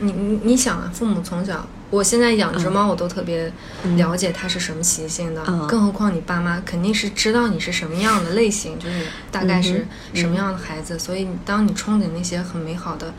[0.00, 3.52] 你你你想啊，父母从小，我现在养只猫，我都特别
[3.96, 13.14] 了解它是什么习性的，嗯更何况你爸妈肯定是知道你是什么样的类型，就是大概是什么样的孩子，所以当你憧憬那些很美好的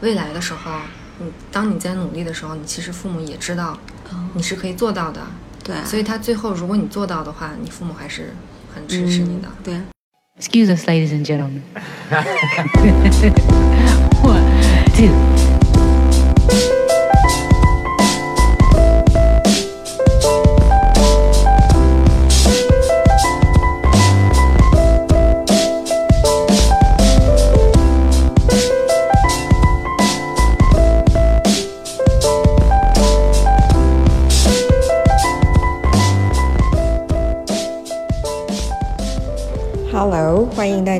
[0.00, 0.72] 未来的时候，
[1.18, 3.78] 你当你在努力的时候，你其实父母也知道
[4.34, 5.22] 你是可以做到的，
[5.62, 8.34] 对，所以他最后如果你做到的话，你父母还是
[8.74, 9.48] 很支持你的。
[9.62, 9.80] 对。
[10.40, 11.62] Excuse us, ladies and gentlemen.
[14.22, 14.46] One,
[14.94, 15.10] two.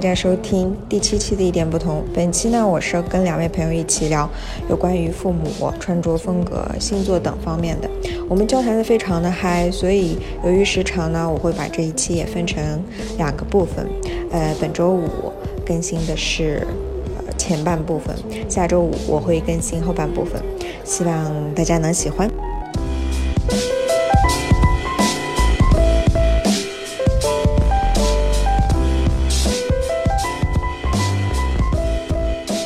[0.09, 2.03] 家收听第七期的一点不同。
[2.15, 4.27] 本期呢，我是跟两位朋友一起聊
[4.71, 7.91] 有关于父母、穿着风格、星座等方面的。
[8.27, 12.83] 我们交谈的非常的嗨，所以由于时长呢，我会把这一期也分成
[13.19, 13.87] 两个部分。
[14.31, 15.31] 呃，本周五
[15.67, 16.67] 更新的是
[17.19, 18.17] 呃前半部分，
[18.49, 20.41] 下周五我会更新后半部分，
[20.85, 22.31] 希望大家能喜欢。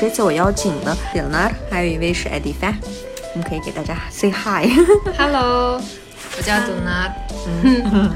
[0.02, 2.76] 这次我邀请的 Leonard，还有一位是艾迪凡，
[3.34, 4.68] 我们可以给大家 say hi。
[5.16, 5.80] Hello，
[6.36, 7.08] 我叫杜娜。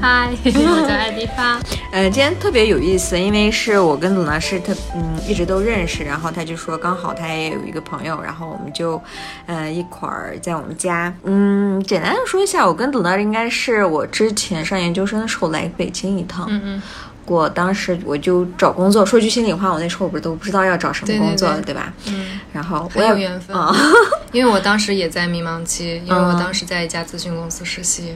[0.01, 1.57] 嗨， 我叫艾迪发。
[1.93, 9.01] 呃，今天特别有意思，因为是我跟鲁娜是特嗯一直都认识，然后他就说刚好他也有一个朋友，然后我们就
[9.45, 11.13] 呃一块儿在我们家。
[11.23, 16.47] 嗯，简单的说一下，我跟鲁娜应该是我之前上研究生的时候来北京一趟。
[16.49, 16.81] 嗯嗯，
[17.27, 21.93] 我当时我就找工作，说句心里话，我那时候我不是都不知道要找什么对对工作，对吧？
[22.07, 23.75] 嗯，然后我有缘分啊，
[24.31, 28.15] 因为我当时也在迷茫期，因为我嗯当时在一家咨询公司实习，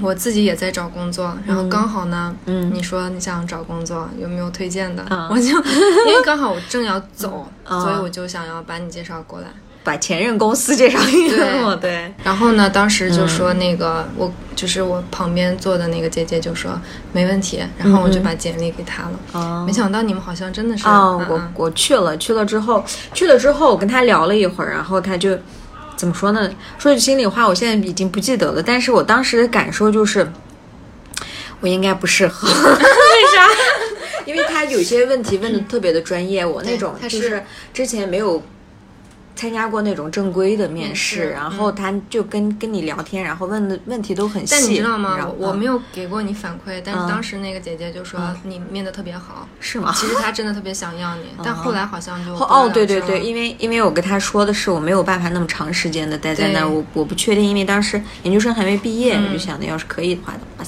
[0.00, 5.04] 我自己也在找工作，然后刚好呢，嗯你说你想找工作，有没有推荐的？
[5.10, 5.48] 嗯我就
[6.08, 9.46] 因为刚好我正要走，嗯所以我就想要把你介绍过来。
[9.84, 16.80] 把前任公司介绍给对我，对，然后呢，当时就嗯说那个、我就是我旁边坐的那个姐姐就说
[17.12, 19.10] 没问题，然后我就把简历给她了。
[19.32, 25.36] 哦没想到你们好像真的是哦，我我去了，去了之后，去了之后，我跟他聊了一会儿，然后他就
[25.96, 26.48] 怎么说呢？
[26.78, 30.30] 说句心里话，我现在已经不记得了，但是我当时的感受就是，
[31.60, 32.46] 我应该不适合。
[32.54, 32.54] 为
[33.34, 33.48] 啥？
[34.26, 37.44] 因为他有些问题问的特别的专业，我那种他就是是
[37.74, 38.40] 之前没有。
[39.34, 44.54] 参加过那种正规的面面试，试然后他就跟跟你聊天，然后问的问题都很细。
[44.54, 45.16] 但你知道吗？
[45.38, 47.08] 我我嗯没有给过你反馈，但是嗯。
[47.08, 48.36] 当时那个姐姐就说嗯。
[48.44, 49.92] 你面的特别好， 是吗？
[49.96, 59.26] 其实她真的特别想要你，但后来好像就哦，对对对，因为因为我跟她说的是我没有办法那么长时间的待在那儿，我我不确定，因为当时研究生还没毕业，嗯。
[59.28, 60.64] 我就想的要是可以的话的话，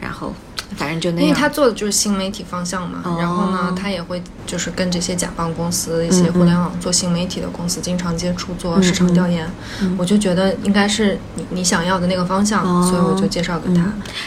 [0.00, 0.32] 然后
[0.76, 1.28] 反正就那样。
[1.28, 9.48] 因为他做的就是新媒体方向嘛，哦然后呢，他也会就是跟这些甲方公司、一些互联网做新媒体的公司经常接触，做市场调研。
[9.96, 13.84] 我就觉得应该是你你想要的那个方向，哦所以我就介绍给他。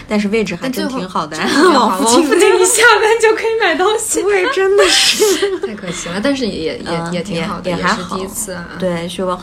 [0.08, 5.60] 但是位置还真挺好的， 真的特别好往附近一下班就可以买东西，对， 真的是。
[5.60, 6.20] 太可惜了。
[6.22, 6.82] 但是也也
[7.12, 8.66] 也、挺好的，也是也还好第一次啊。
[8.80, 9.40] 对，学 work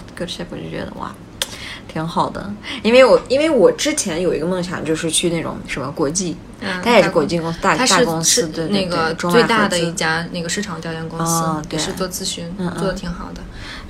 [0.50, 1.12] 我就觉得哇，
[1.98, 2.48] 挺好的。
[2.84, 13.40] 因为我因为我之前有一个梦想，就是去那种什么国际，嗯它也是国际公司，大大公司，那个对最大的一家那个市场调研公司，哦对也是做咨询，嗯嗯做的挺好的。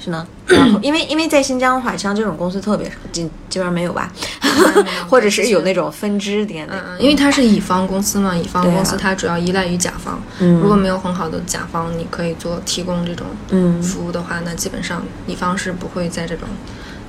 [0.03, 0.27] 是呢。
[0.47, 4.11] 然后因为因为在新疆的话，像这种公司特别少，基基本上没有吧，
[5.11, 6.75] 或者是有那种分支点的。
[6.99, 10.19] 因为它是乙方公司嘛，乙方公司它主要依赖于甲方。
[10.39, 16.49] 嗯如果没有很好的甲方，你可以做提供这种嗯服务的话，那基本上乙方是不会在这种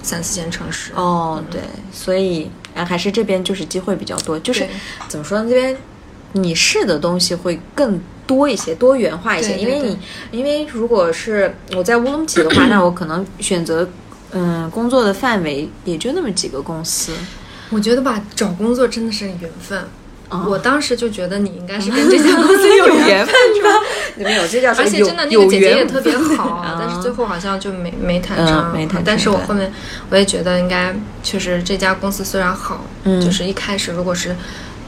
[0.02, 0.92] 三四线城市。
[0.96, 1.62] 哦，对，
[1.92, 4.68] 所以啊，还是这边就是机会比较多，就是
[5.08, 5.76] 怎么说呢，这边
[6.34, 9.56] 你试的东西会更多一些，多元化一些。
[9.56, 13.88] 对对因为你，因为如果是我在乌鲁木齐的话， 那我可能选择
[14.32, 17.14] 嗯工作的范围也就那么几个公司。
[17.72, 19.84] 我觉得吧，找工作真的是缘分。
[20.30, 23.34] 哦我当时就觉得你应该是跟这家公司有缘分
[23.64, 23.70] 的，
[24.24, 28.72] 没有，这叫什而且真的那个姐姐也特别好，啊 但是最后好像就没没谈嗯成。
[28.74, 29.72] 没谈成但是我后面
[30.10, 33.20] 我也觉得应该确实这家公司虽然好，嗯。
[33.20, 34.36] 就是一开始如果是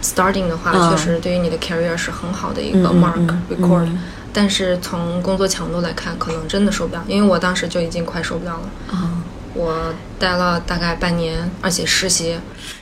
[0.03, 0.89] starting 的话，嗯。
[0.91, 3.41] 确实对于你的 career 是很好的一个 mark、嗯。
[3.49, 3.99] record、嗯
[4.33, 8.61] 但是从工作强度来看，可能真的受不了，因为我当时就已经快受不了了。
[8.91, 9.09] 哦
[9.53, 12.39] 我待了大概半年，而且实习，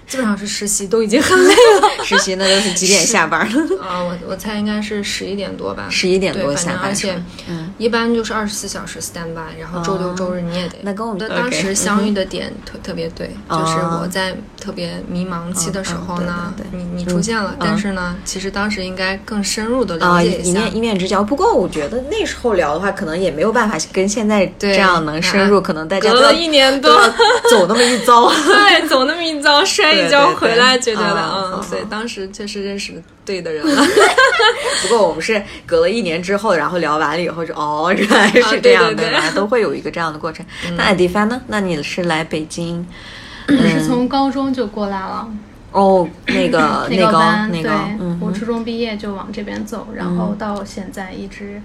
[0.09, 1.89] 基本上是实习都已经很累了。
[2.03, 3.61] 实习那都是几点下班了？
[3.81, 5.85] 啊，我我猜应该是十一点多吧。
[5.89, 7.15] 十一点多下而且
[7.47, 10.79] 嗯一般就是二十四小时 stand by，然后周六周日你也得。
[10.81, 20.49] 那跟我们的当时相遇的点特特别对，哦就是我在特别迷茫期的时候呢嗯嗯，对对对你你出现了，但是呢，其实当时应该更深入的啊，了解下。
[20.49, 21.23] 一面一面之交。
[21.23, 27.09] 不过我觉得那时候聊的话，可能也没有办法跟现在对这样能深入，可能大家隔了一年多都要
[27.51, 28.29] 走那么一遭。
[28.43, 33.83] 对，走那么一遭，摔一跤回来，就觉得嗯嗯，对，当时确实认识对的人了。
[34.83, 39.03] 不过我们是隔了一年之后，然后聊完了以后就哦，原来是这样的？
[39.35, 40.45] 都会有一个这样的过程。
[40.77, 41.41] 那艾迪帆呢？
[41.47, 42.85] 那你是来北京？
[43.47, 45.27] 我是从高中就过来了，
[45.71, 51.59] 哦，那个那个班，对那个，，嗯我初中毕业就往这边走，然后到现在一直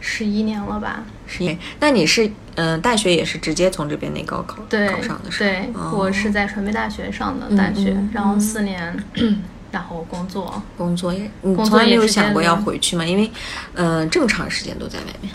[0.00, 1.04] 十一年了吧？
[1.28, 5.50] 十年那你是嗯、呃大学也是直接从这边那高考对考上的是吧？
[5.50, 8.96] 对，哦我是在传媒大学上的大学，然后四年，
[9.70, 10.60] 然后工作。
[10.76, 13.04] 工作也，你工作从来没有也是想过要回去吗？
[13.04, 13.30] 因为
[13.74, 15.32] 嗯、呃这么长时间都在外面。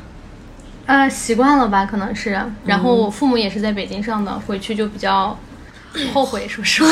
[0.86, 2.38] 呃，习惯了吧，可能是。
[2.66, 5.38] 然后我父母也是在北京上的，回去就比较
[6.14, 6.90] 后悔，说实话，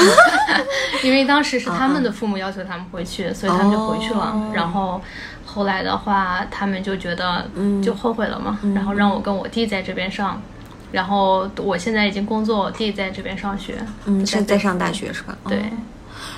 [1.04, 4.32] 因为当时是他们的父母要求他们回去，所以他们就回去了。
[4.34, 5.02] 哦然后
[5.54, 10.42] 后来的话，他们就觉得嗯就后悔了嘛，然后让我跟我弟在这边上。
[10.92, 13.76] 然后我现在已经工作，我弟在这边上学。
[14.06, 15.38] 嗯，就北京是在上大学是吧？
[15.48, 15.62] 对哦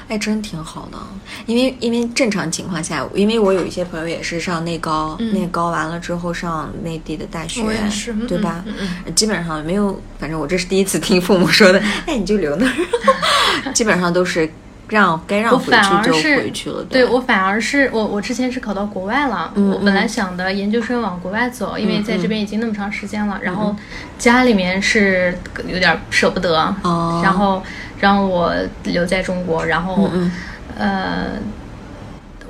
[0.08, 0.98] 哎，真挺好的，
[1.46, 8.64] 因为因为正常情况下，因为我有一些朋友也是上内高，内高完了之后上内地的大学，是嗯对吧？
[8.68, 8.74] 嗯
[9.08, 12.66] 嗯基本上没有，反正我这是第一次听父母说的， 哎，你就留那
[13.66, 14.48] 儿，基本上都是
[14.94, 23.58] 让该让我回去就反而是回去了，对吧我反而是我我之前是考到国外了，嗯我本来想的研究生往国外走，因为在这边已经那么长时间了，然嗯。
[23.58, 23.76] 后
[24.20, 25.38] 家里面是
[25.68, 27.20] 有点舍不得，哦。
[27.24, 27.64] 然后
[28.00, 28.54] 让我
[28.84, 30.32] 留在中国，然后、嗯。
[30.78, 31.26] 呃。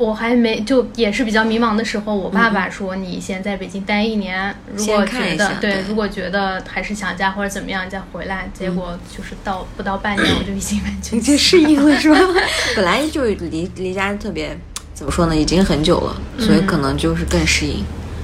[0.04, 12.18] 我还没就也是比较迷茫的时候，我爸爸说：“你先在北京待一年，如果觉得对，如果觉得还是想家或者怎么样，再回来。”结果就是到不到半年， 我就已经完全已经适应了是吧？
[12.76, 14.58] 本来就离离家特别，
[14.94, 17.84] 怎么说呢，已经很久了，所以可能就是更适应。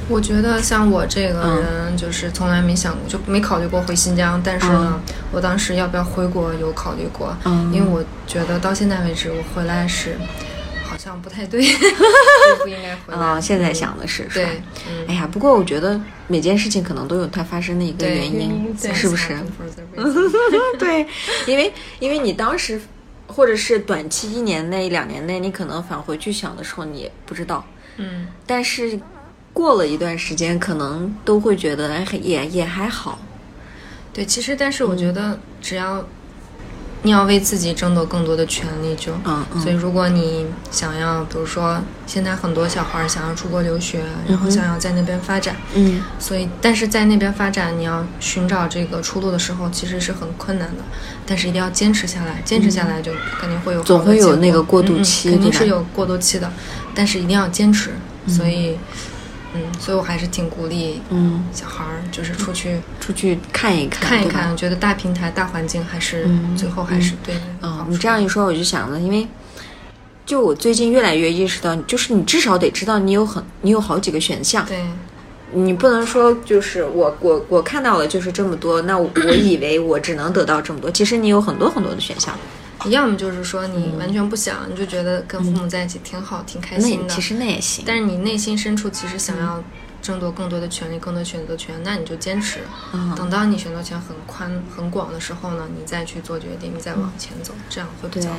[0.10, 4.42] 我觉得像我这个嗯人，就是从来没想过，就没考虑过回新疆。
[4.44, 5.00] 但是呢，
[5.32, 10.26] 我当时要不要回国有考虑过，嗯因为我觉得到现在为止，我回来是好
[11.00, 11.70] 像不太对，就
[12.62, 13.18] 不应该回来。
[13.26, 19.34] 啊、现在想的是，对，嗯，哎呀，不过我觉得每件事情可能都有它发生的一个原因 是不是？
[20.78, 21.08] 对，
[21.48, 22.80] 因为因为你当时
[23.28, 27.66] 或者是短期一年内、两年内，你可能返回去想的时候，你也不知道，
[27.98, 29.00] 嗯，但是
[29.54, 33.20] 过了一段时间，可能都会觉得哎，也也还好。
[34.12, 36.06] 对，其实但是我觉得只要
[37.04, 39.62] 你要为自己争夺更多的权利就，嗯嗯。
[39.62, 46.04] 所以如果你想要，比如说现在很多小孩儿想要出国留学，然后想要在那边发展，嗯。
[46.20, 50.84] 所以但是在那边发展，你要寻找这个出路的时候，其实是很困难的，
[51.26, 56.52] 但是一定要坚持下来，坚持下来就肯定会有总会有那个过渡嗯嗯期肯定是有过渡期的，
[56.94, 57.92] 但是一定要坚持，
[58.28, 58.72] 所以。
[58.72, 58.78] 嗯，
[59.80, 69.28] 所以我还是挺鼓励嗯，小孩儿，就是出去出去看一看，看一看，觉得大平台、大环境还是、嗯最后还是对嗯，你这样一说，我就想了，因为
[70.26, 74.84] 就我最近越来越意识到，就是你至少得知道你有很你有好几个选项，对。
[75.52, 82.38] 你不能说就是我我我看到了就是这么多，那我我以为我只能得到这么多，其实你有很多很多的选项。
[82.86, 87.14] 要么就是说你完全不想，你就觉得跟父母在一起挺好、挺开心的。
[87.14, 89.64] 其实那也行，但是你内心深处其实想要
[90.02, 92.60] 争夺更多的权利、更多选择权，那你就坚持。
[92.94, 93.14] 嗯。
[93.16, 98.24] 等到你选择权很宽、很广的时候呢，你再去做决定，你再往前走，这样会比对。
[98.24, 98.30] 较，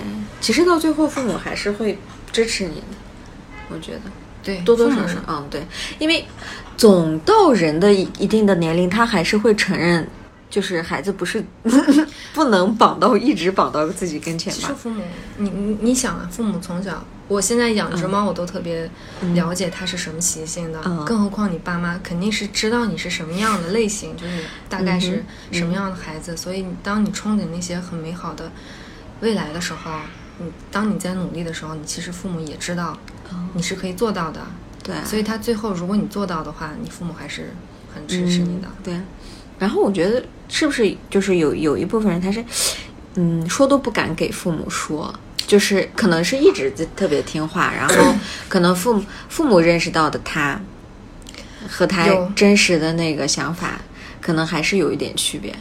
[0.41, 1.99] 其实到最后父母还是会
[2.33, 2.87] 支持你的，
[3.69, 4.01] 我觉得。
[4.43, 5.63] 对多多少少，嗯，对，
[5.99, 6.25] 因为
[6.75, 10.09] 总到人的一一定的年龄，他还是会承认，
[10.51, 11.43] 就是孩子不是
[12.35, 14.59] 不能绑到一直绑到自己跟前吧。
[14.61, 15.03] 其实父母，
[15.39, 18.91] 你你你想啊，父母从小，我现在养只猫，我都特别
[19.35, 28.51] 了解它是什么习性的，嗯更何况你爸妈肯定是知道你是什么样的类型，就是你大概嗯是什么样的孩子，所以当你憧憬那些很美好的
[29.21, 29.93] 未来的时候，
[30.39, 32.99] 你当你在努力的时候，你其实父母也知道
[33.55, 34.41] 你是可以做到的，
[34.83, 37.55] 对，所以他最后如果你做到的话，你父母还是
[37.95, 38.67] 很支持你的。
[38.67, 39.01] 嗯对，
[39.59, 42.45] 然后我觉得是不是就是有有一部分人他是，
[43.15, 45.15] 嗯，说都不敢给父母说，
[45.47, 48.15] 就是可能是一直特别听话，然后
[48.49, 50.61] 可能父母父母认识到的他
[51.69, 53.81] 和他真实的那个想法，
[54.21, 55.55] 可能还是有一点区别。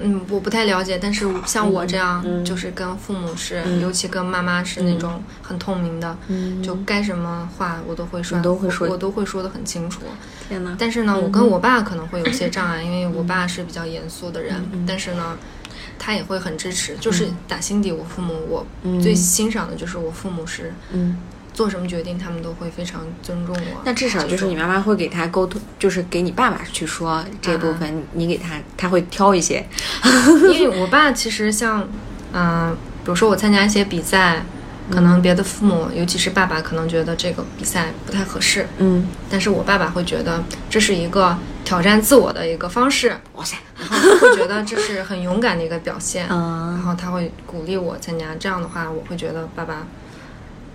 [0.00, 6.16] 嗯，我不太了解，但是像我这样，就是跟父母是，尤其跟妈妈是那种很透明的，
[6.62, 10.00] 就该什么话我都会说，你都会说我都会说的很清楚。
[10.48, 15.36] 天呐，但是呢，我跟我爸可能会有些障碍，因为我爸是比较严肃的人，但是呢，
[15.98, 16.96] 他也会很支持。
[16.98, 18.66] 就是打心底，我父母我
[19.00, 21.16] 最欣赏的就是我父母是，嗯。
[21.60, 23.82] 做什么决定，他们都会非常尊重我。
[23.84, 29.62] 那至少就是你妈妈会给他沟通，就是给你爸爸去说这部分，你给他，他会挑一些。
[30.54, 31.86] 因为我爸其实像，
[32.32, 32.74] 嗯，
[33.04, 34.42] 比如说我参加一些比赛，
[34.90, 38.66] 可能别的父母，尤其是爸爸，可能觉得这个比赛不太合适。
[38.78, 43.14] 嗯，但是我爸爸会觉得这是一个挑战自我的一个方式。
[43.34, 46.26] 哇塞，然后他会觉得这是很勇敢的一个表现。
[46.32, 48.34] 嗯，然后他会鼓励我参加。
[48.36, 49.86] 这样的话，我会觉得爸爸。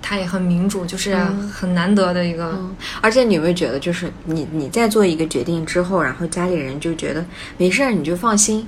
[0.07, 1.15] 他也很民主，就是
[1.51, 2.63] 很难得的一个。
[3.01, 7.25] 而且你有没有觉得，就是你你在做一个决定之后，然后家里人就觉得
[7.57, 8.67] 没事儿，你就放心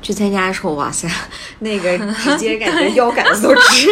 [0.00, 1.06] 去参加的时候，哇塞，
[1.58, 3.88] 那个直接感觉腰杆子都直。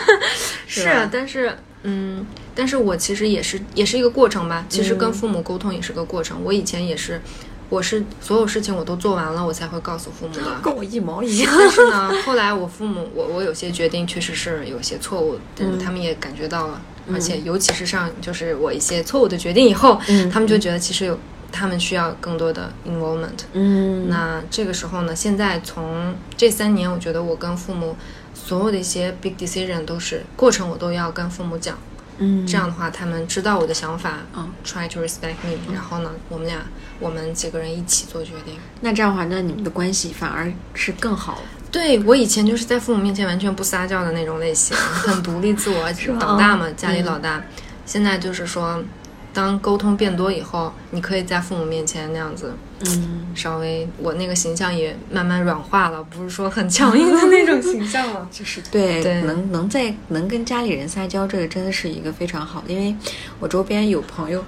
[0.66, 2.24] 是啊，但是嗯，
[2.54, 4.64] 但是我其实也是也是一个过程吧。
[4.70, 6.40] 其实跟父母沟通也是个过程。
[6.42, 7.20] 我以前也是。
[7.68, 10.42] 我是所有事情我都做完了，我才会告诉父母的。
[10.62, 11.52] 跟我一毛一样。
[11.56, 16.80] 但是呢，后来我父母，我我有些决定确实是有些错误，但是他们也感觉到了，
[17.12, 20.00] 而且尤其是上就是我一些错误的决定以后，
[20.32, 21.18] 他们就觉得其实有
[21.52, 23.40] 他们需要更多的 involvement。
[23.52, 24.08] 嗯。
[24.08, 27.96] 那这个时候呢，现在从这三年，我觉得我跟父母
[28.34, 31.76] 所有的一些 big decision 都是过程，我都要跟父母讲。
[32.20, 36.66] 嗯，这样的话，他们知道我的想法，嗯，try to respect me，然后呢，我们俩，
[36.98, 38.54] 我们几个人一起做决定。
[38.80, 41.42] 那这样的话，那你们的关系反而是更好了。
[41.70, 45.88] 对我以前就是在父母面前完全不撒娇的那种类型，很独立自我，
[46.18, 47.42] 老大嘛，家里老大。
[47.84, 48.82] 现在就是说。
[49.30, 62.96] 当沟通变多以后，你可以在父母面前那样子，嗯，稍微我那个形象也慢慢软化了，不是说很强硬的那种形象了， 就是对，对能能在能跟家里人撒娇，这个真的是一个非常好的，因为
[63.38, 64.44] 我周边有朋友，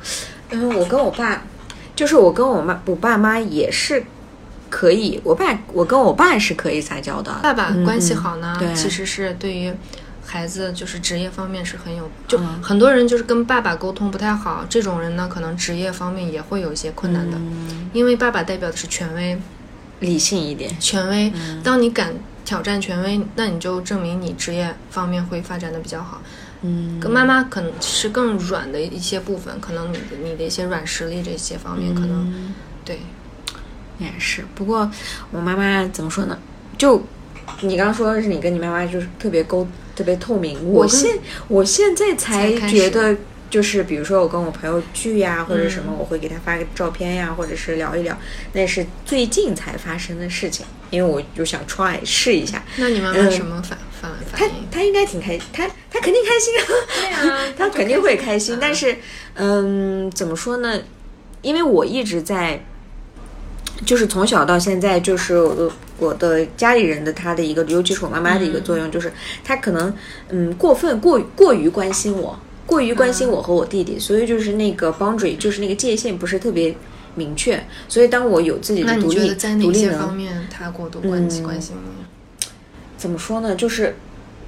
[0.49, 1.45] 嗯，我跟我爸，
[2.01, 4.03] 就是我跟我妈，我爸妈也是
[4.71, 9.71] 可以，我爸我跟我爸是可以撒娇的，爸爸关系好呢，其实是对于。
[10.25, 17.37] 孩子就是职业方面是很有，就很多人就是跟爸爸沟通不太好，这种人呢，可能职业方面也会有一些困难的，
[17.93, 19.37] 因为爸爸代表的是权威，
[19.99, 21.33] 理性一点，权威。
[21.65, 22.15] 当你敢
[22.45, 26.23] 挑战权威，那你就证明你职业方面会发展的比较好。
[26.63, 32.53] 嗯，跟妈妈可能是更软的一些部分，可能你的你的一些软实力这些方面，可能
[32.85, 33.01] 对，
[33.99, 34.45] 也是。
[34.55, 34.91] 不过
[35.31, 36.39] 我妈妈怎么说呢？
[36.79, 37.03] 就
[37.63, 39.67] 你刚刚说的是你跟你妈妈就是特别沟。
[39.97, 43.15] 特别透明，我现我现在才觉得，
[43.51, 48.17] 就是比如说我跟我朋友聚呀，或者什么，我会给他发个照片呀，或者是聊一聊，
[48.55, 52.65] 那是最近才发生的事情，因为我就想 try 试一下。
[52.77, 53.79] 那你妈妈什么反反
[54.33, 54.49] 反应？
[54.71, 58.59] 他他应该挺开，他他肯定开心啊，对啊， 他肯定会开心。
[58.61, 58.97] 但是，
[59.35, 60.81] 嗯，怎么说呢？
[61.43, 62.65] 因为我一直在。
[63.87, 69.11] 就是从小到现在，就是我我的家里人的他的一个，尤其是我妈妈的一个作用，就是
[69.43, 69.91] 他可能
[70.29, 76.75] 嗯过分过过于关心我，过于关心我和我弟弟，所以就是那个 boundary，就是那个界限不是特别
[77.15, 77.65] 明确。
[77.89, 82.47] 所以当我有自己的独立独立方面，他过度关心关心你？
[82.99, 83.57] 怎么说呢？
[83.57, 83.97] 就是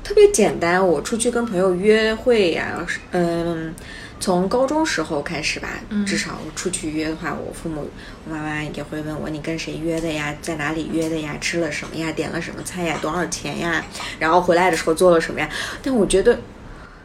[0.05, 3.75] 特别简单，我出去跟朋友约会呀，嗯。
[4.21, 5.69] 从高中时候开始吧，
[6.07, 7.91] 至少我出去约的话，我父母、
[8.25, 13.85] 我妈妈也会问我你跟谁约的呀，在哪里约的呀，吃了什么呀，点了什么菜呀，多少钱呀，
[14.21, 15.49] 然后回来的时候做了什么呀。
[15.83, 16.39] 但我觉得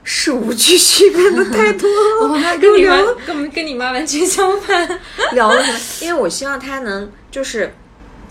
[0.04, 2.28] 事无巨细变得太多了。
[2.30, 4.88] 我妈跟你妈跟跟你妈完全相反，
[5.34, 5.80] 聊了什么？
[6.02, 7.74] 因为我希望他能就是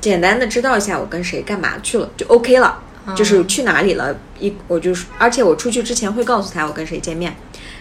[0.01, 2.81] 简单的知道一下我跟谁干嘛去了就 OK 了，
[3.15, 7.37] 就是去哪里了，一我就是而且我出去之前会告诉他我跟谁见面。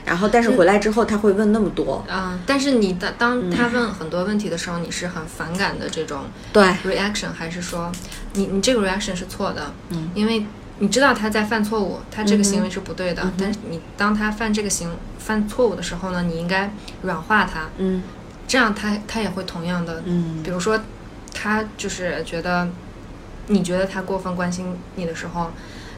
[0.06, 2.06] 然后，但是回来之后他会问那么多。
[2.08, 7.92] 嗯，但是你的当他问很多问题的时候，你是很反感的这种对 reaction，还是说
[8.34, 9.74] 你你这个 reaction 是错的？
[9.90, 10.46] 嗯，因为
[10.78, 13.32] 你知道他在犯错误，他这个行为是不对的。
[13.40, 17.68] 但是你当他犯这个行犯错误的时候呢，你应该软化他。
[17.80, 18.04] 嗯，
[18.48, 20.04] 这样他他也会同样的。
[20.06, 20.80] 嗯，比如说
[21.34, 22.70] 他就是觉得
[23.48, 25.52] 你觉得他过分关心你的时候，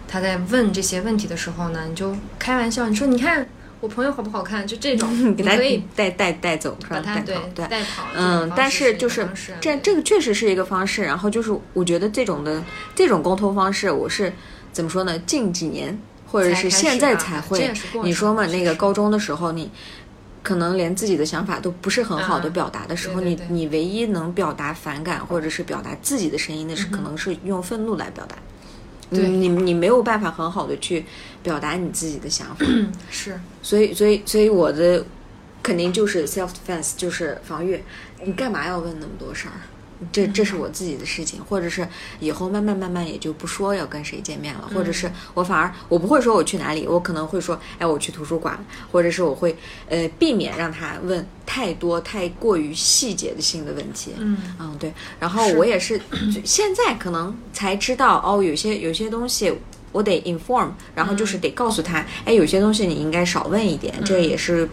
[0.07, 3.47] 他在问这些问题的时候呢，你就开玩笑，你说你看。
[3.79, 4.65] 我朋友好不好看？
[4.65, 8.07] 就这种， 给他可以带带带走，把他对带跑。
[8.15, 9.29] 嗯，但是就是
[9.61, 11.03] 这这个确实是一个方式。
[11.03, 12.63] 然后就是我觉得这种的
[12.95, 14.33] 这种沟通方式，我是
[14.71, 15.19] 怎么说呢？
[15.27, 17.71] 近几年或者是现在才会。
[18.03, 18.47] 你说嘛？
[18.47, 19.69] 那个高中的时候，你
[20.47, 28.37] 可能连自己的想法都不是很好的啊表达的时候，对对对你你唯一能表达反感或者是表达自己的声音的是，可能是用愤怒来表达。
[29.09, 31.03] 你你你没有办法很好的去
[31.43, 32.65] 表达你自己的想法，
[33.11, 35.05] 是所以所以所以我的
[35.61, 37.83] 肯定就是 self defense，就是防御。
[38.23, 39.59] 你干嘛要问那么多事儿？
[40.11, 41.87] 这这是我自己的事情，或者是
[42.19, 48.57] 以后慢慢慢慢也就不说要跟谁见面了，或者是我反而我不会说我去哪里，我可能会说，哎，我去图书馆，
[48.91, 49.55] 或者是我会
[49.89, 54.13] 呃避免让他问太多太过于细节的性的问题。
[54.17, 54.93] 嗯嗯，对。
[55.19, 55.97] 然后我也是
[56.33, 59.51] 就现在可能才知道哦，有些有些东西
[59.97, 64.69] 我得 inform，然后就是得告诉他，哎，有些东西你应该少问一点，这也是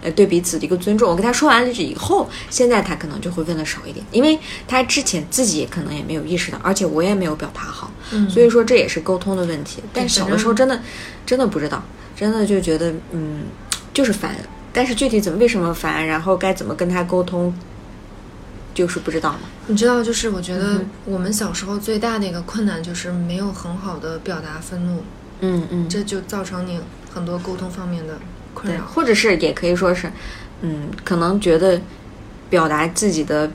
[0.00, 1.10] 呃对彼此的一个尊重。
[1.10, 9.82] 我跟他说完了这以后，现在他可能就会问的少一点，因为他之前自己可能也没有意识到，而且我也没有表达好，嗯所以说这也是沟通的问题。
[9.92, 10.80] 但小的时候真的
[11.26, 11.82] 真的不知道，
[12.16, 13.46] 真的就觉得嗯
[13.92, 14.36] 就是烦，
[14.72, 17.52] 但是具体怎么为什么烦，然后该怎么跟他沟通，
[18.78, 19.40] 就是不知道嘛。
[19.66, 25.02] 你知道，就是我觉得嗯我们小时候最大的一个困难就是没有很好的表达愤怒，
[25.40, 26.78] 嗯嗯，这就造成你
[27.12, 28.16] 很多沟通方面的
[28.54, 28.84] 困对，扰。
[28.86, 30.12] 或者是也可以说是，
[30.60, 31.80] 嗯，可能觉得
[32.48, 33.50] 表达自己的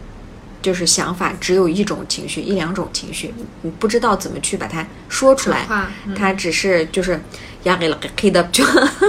[0.62, 7.18] 就是想法只有一种情绪，一两种情绪，你不知道怎么去把它说出来转化，嗯它只是就是
[7.64, 8.66] 压给了黑的就，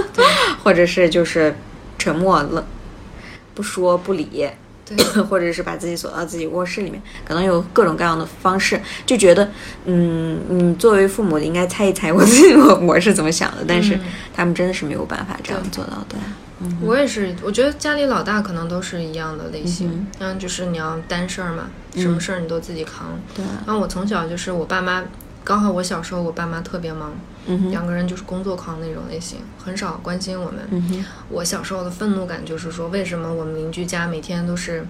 [0.63, 1.53] 或者是就是
[1.97, 2.65] 沉默了，
[3.53, 4.49] 不说不理。
[4.85, 9.49] 对， 或者是把自己锁到自己卧室里面，可能有各种各样的方式，就觉得，
[9.85, 14.01] 嗯，你作为父母的应该猜一猜我 自己我我是怎么想的，但是嗯。
[14.35, 16.15] 他们真的是没有办法这样做到的。
[16.61, 19.89] 嗯我也是，我觉得家里老大可能都是一样的类型
[20.19, 23.17] 嗯，嗯，就是你要担事儿嘛，什么事儿你都自己扛。
[23.35, 25.03] 对，然后我从小就是我爸妈，
[25.45, 27.13] 刚好我小时候我爸妈特别忙，
[27.69, 31.05] 两个人就是工作狂那种类型，很少关心我们。
[31.29, 34.85] 我小时候的愤怒感就是说，为什么我们邻居家每天都是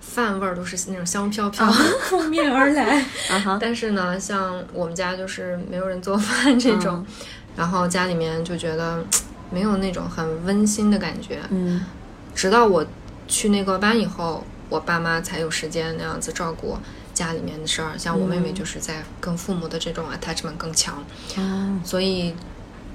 [0.00, 1.68] 饭味儿都是那种香飘飘
[2.08, 7.26] 扑面而来， 啊哈，但是呢，像我们家就是没有人做饭这种，嗯。
[7.56, 9.04] 然后家里面就觉得
[9.50, 11.40] 没有那种很温馨的感觉。
[11.50, 11.84] 嗯。
[12.32, 12.86] 直到我
[13.26, 16.78] 去那个班以后，我爸妈才有时间那样子照顾
[17.16, 17.96] 家里面的事儿。
[17.96, 21.02] 像我妹妹就是在跟父母的这种 attachment 更强，
[21.38, 22.34] 哦，所以，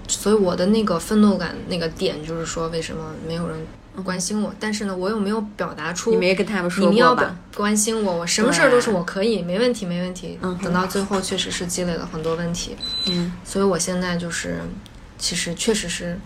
[0.08, 3.58] 所以我的那个愤怒感那个点就是说，为什么没有人
[4.06, 4.54] 关心我？
[4.60, 7.36] 但是呢，我又没有表达出你没跟他们说你们要吧？
[7.56, 10.38] 关心我，我什么事儿都是我可以，没问题，没问题。
[10.42, 14.62] 嗯等到最后，确实是积累了很多问题，嗯所以我现在就是，
[15.18, 16.18] 其实确实是，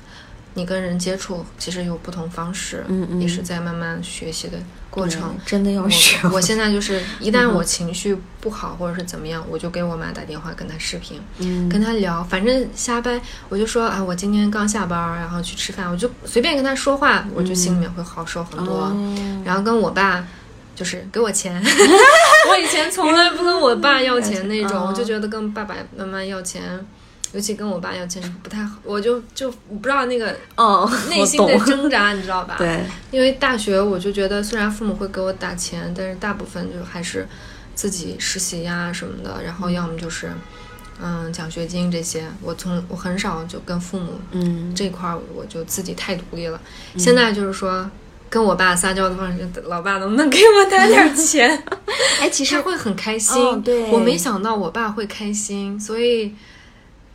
[0.56, 4.58] 你跟人接触其实有不同方式，嗯嗯也是在慢慢学习的
[4.90, 5.22] 过程。
[5.46, 6.32] 对真的要学我。
[6.36, 18.76] 我现在就是， 一旦我情绪不好或者是怎么样，我就给我妈打电话，跟她视频，嗯跟她聊，反正瞎掰我就说啊，我今天刚下班儿，然后去吃饭，我就随便跟她说话，我就心里面会好受很多。
[18.86, 19.16] 哦
[19.46, 20.26] 然后跟我爸
[20.76, 21.62] 就是给我钱，
[22.50, 26.64] 我以前从来不跟我爸要钱那种， 哦我就觉得跟爸爸妈妈要钱。
[27.34, 32.56] 尤其跟我爸要钱是不太好，我就就不知道那个哦，内心的挣扎，你知道吧？
[32.58, 37.28] 对，因为大学我就觉得，虽然父母会给我打钱，但是大部分就还是
[37.74, 40.32] 自己实习呀、什么的，然后要么就是
[41.02, 46.60] 嗯奖学金这些，我从我很少就跟父母嗯这块儿我就自己太独立了。
[46.98, 47.90] 现在就是说。
[48.28, 51.64] 跟我爸撒娇的方式，老爸能不能给我打点钱？
[52.20, 53.42] 哎，其实会很开心。
[53.42, 56.34] 哦对我没想到我爸会开心，所以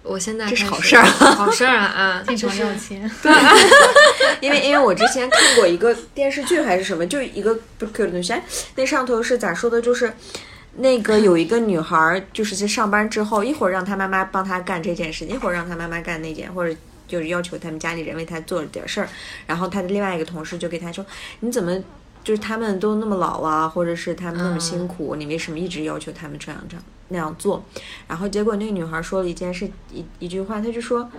[0.02, 2.22] 我现在这是好事儿好事儿啊啊！
[2.26, 3.10] 非常就是要钱，
[4.40, 8.42] 因为因为我之前看过一个电视剧还是什么，就一个不是东西，哎
[8.76, 9.80] 那上头是咋说的？
[9.82, 10.12] 就是
[10.76, 16.74] 那个有一个女孩儿，就是在上班之后，一会儿让她妈妈帮她干这件事，一会儿让她妈妈干那件，或者。
[17.10, 19.08] 就是要求他们家里人为她做了点事儿，
[19.44, 21.04] 然后她的另外一个同事就给她说
[21.40, 21.76] ：“你怎么
[22.22, 27.64] 就是他们都那么老啊，或者是他们那么辛苦，你为什么一直要求他们这样这样那样做？”
[28.06, 31.10] 然后结果那个女孩说了一件事一一句话，她就说：“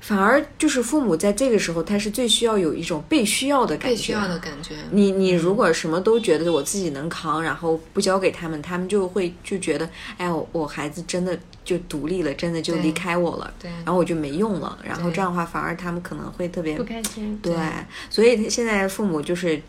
[0.00, 3.96] 反而就是父母在这个时候，他是最需要有一种被需要的感觉。
[3.96, 4.74] 被需要的感觉。
[4.92, 17.38] 你你如果什么都觉得我自己能扛，然后不交给他们，他们就会就觉得，哎，我我孩子真的就独立了，真的就离开我了，对然后我就没用了，然后这样的话，反而他们可能会特别不开心。
[17.42, 17.54] 对，
[18.08, 19.60] 所以现在父母就是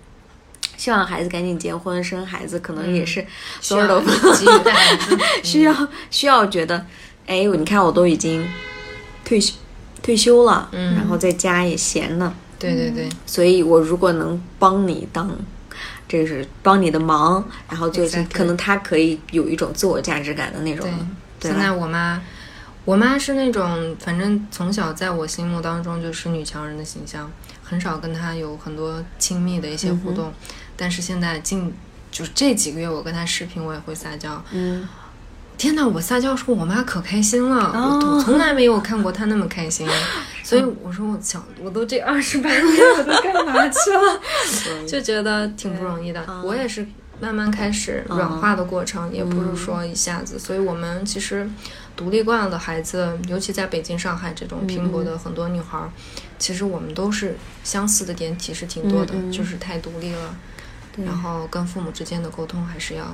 [0.78, 3.26] 希望孩子赶紧结婚生孩子，可能也是
[3.60, 6.86] 所有的给予孩子需要 需要觉得，
[7.26, 8.48] 哎，你看我都已经
[9.26, 9.56] 退休
[10.02, 10.96] 退休了，嗯。
[10.96, 15.30] 然后在家也闲呢，对对对，所以我如果能帮你当，
[16.08, 20.86] 这是帮你的忙，然后做一些可能他可以有一种自我价值感的那种
[21.40, 21.72] 对，对现在？
[21.72, 22.22] 我妈，
[22.86, 27.32] 我妈是那种，反正从小在我心目当中就是女强人的形象，
[27.64, 30.34] 很少跟她有很多亲密的一些互动。
[30.76, 31.72] 但是现在近
[32.12, 34.44] 就是这几个月，我跟她视频，我也会撒娇。
[34.52, 34.88] 嗯，
[35.60, 39.86] 天呐，我撒娇说我妈可开心了，哦我我从来没有看过她那么开心。
[40.42, 42.64] 所以我说我小我都这二十八年
[42.98, 44.22] 我都干嘛去了？
[44.88, 46.26] 就觉得挺不容易的。
[46.46, 46.88] 我也是
[47.20, 50.40] 慢慢开始软化的过程，也不是说一下子。
[50.40, 51.48] 所以我们其实
[51.94, 55.90] 独立惯了的孩子，尤其在北京、上海这种拼搏的很多女孩儿，
[56.40, 60.34] 其实我们都是相似的点其实挺多的，就是太独立了。
[61.06, 63.06] 然后跟父母之间的沟通还是要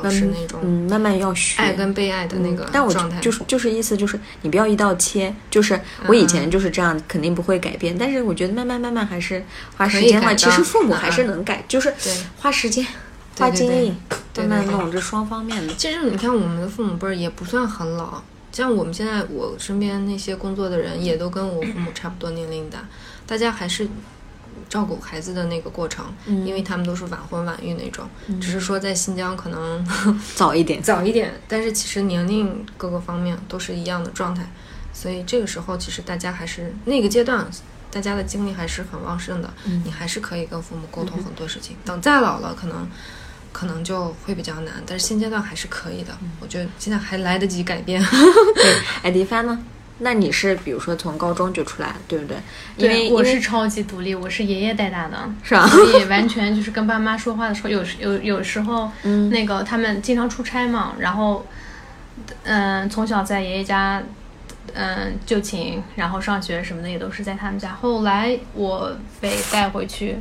[0.00, 3.18] 保持那种嗯，慢慢要学爱跟被爱的那个嗯但我状态。
[3.20, 7.96] 就是就是意思就是你不要一刀切，就是我以前就是这样，肯定不会改变。
[7.98, 9.44] 但是我觉得慢慢慢慢还是
[9.76, 12.86] 花时间的话，可以改的其实父母嗯还是能改，就是对花时间、
[13.38, 13.94] 花精力，
[14.36, 15.74] 慢慢弄，这双方面的。
[15.74, 22.78] 其实你看，我们的父母辈儿也不算很老，像我们现在我身边那些工作的人，也都跟我父母差不多年龄的，
[23.26, 23.88] 大家还是
[24.68, 28.08] 照顾孩子的那个过程，因为他们都是晚婚晚育那种，
[28.40, 29.86] 只是说在新疆可能
[30.34, 34.48] 早一点，早一点，但是其实年龄各个方面都是一样的状态，
[34.92, 37.46] 所以这个时候其实大家还是那个阶段。
[37.88, 39.48] 大家的精力还是很旺盛的，
[39.84, 41.74] 你还是可以跟父母沟通很多事情。
[41.82, 42.86] 等再老了，可能
[43.52, 46.14] 可能就会比较难，但是现阶段还是可以的。
[46.38, 48.02] 我觉得现在还来得及改变。
[48.54, 49.58] 对，哎，迪帆呢？
[49.98, 52.36] 那你是比如说从高中就出来，对不对？
[52.76, 61.46] 因为对，我是超级独立，我是爷爷带大的，是吧所以完全就是跟爸妈说话的时候，有时有有时候， 嗯那个他们经常出差嘛，然后，
[62.44, 64.02] 嗯、从小在爷爷家，
[64.74, 67.72] 嗯、就寝，然后上学什么的也都是在他们家。
[67.80, 70.18] 后来我被带回去，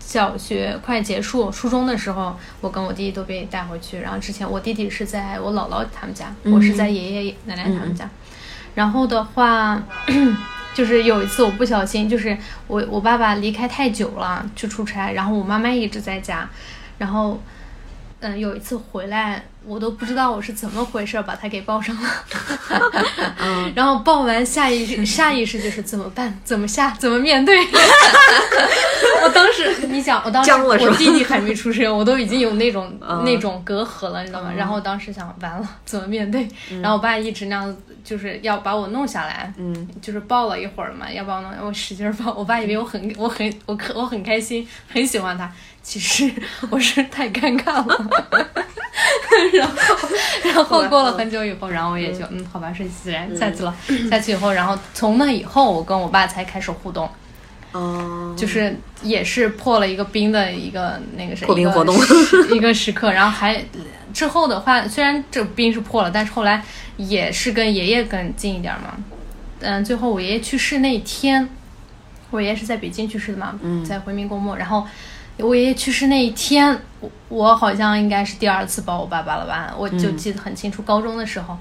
[0.00, 3.98] 小学快结束，初中的时候，我跟我弟弟都被带回去。
[3.98, 8.08] 然后之前我弟弟是在我姥姥他们家，我是在爷爷奶奶他们家。
[8.78, 9.82] 然后的话，
[10.72, 12.38] 就是有一次我不小心，就是
[12.68, 16.48] 我我爸爸离开太久了，去出差，然后我妈妈一直在家，
[16.98, 17.42] 然后。
[18.20, 22.10] 嗯，有一次回来，我都不知道我是怎么回事，把他给抱上了。
[23.74, 26.36] 然后抱完，下意识下意识就是怎么办？
[26.44, 26.90] 怎么下？
[26.98, 27.56] 怎么面对？
[29.22, 34.52] 我当时，你想，我当时我弟弟还没出生，我都已经有那种、嗯那种隔阂了，你知道吗？
[34.56, 36.48] 然后我当时想，完了，怎么面对？
[36.80, 42.32] 然后我爸一直那样，就是要把我弄下来，嗯，就是抱了一会儿嘛，要把我弄，我使劲儿抱。
[42.32, 45.50] 我爸以为我很我很我可我很开心，很喜欢他，
[45.88, 46.30] 其实
[46.68, 48.10] 我是太尴尬了。
[49.54, 49.72] 然后，
[50.44, 53.74] 然后过了很久以后，然后我也就嗯，好吧，顺其自然下去了。
[54.10, 57.08] 下去以后，然后从那以后，我跟我爸才开始互动，
[57.72, 61.96] 哦，就是也是破了一个冰的一个那个是一个破冰活动
[62.54, 63.64] 一个时刻，然后还
[64.12, 66.62] 之后的话，虽然这冰是破了，但是后来
[66.98, 68.94] 也是跟爷爷更近一点嘛。
[69.60, 71.48] 嗯，最后我爷爷去世那一天，
[72.30, 74.86] 我爷爷是在北京去世的嘛，在回民公墓，然后。
[75.38, 80.82] 我爷爷去世那一天，我我好像应该是第二次抱我爸爸了吧，我就记得很清楚。
[80.82, 81.56] 高中的时候，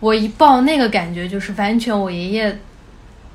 [0.00, 2.58] 我一抱那个感觉就是完全我爷爷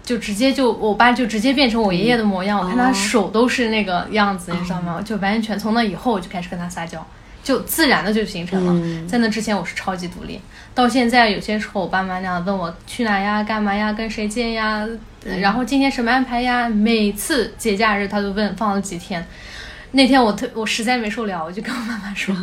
[0.04, 5.02] 就直接就我爸就直接变成我爷爷的模样，我看他手都是那个样子，你知道吗？
[5.02, 7.06] 就完全从那以后我就开始跟他撒娇，
[7.42, 9.08] 就自然的就形成了。
[9.08, 10.42] 在那之前我是超级独立，
[10.76, 14.86] 到现在有些时候我爸妈那样问我去哪呀、干嘛呀、跟谁见呀，
[15.40, 19.26] 然后今天什么安排呀，每次节假日他都问放了几天。
[19.92, 22.36] 那天我特我实在没受了，我就跟我妈妈说：“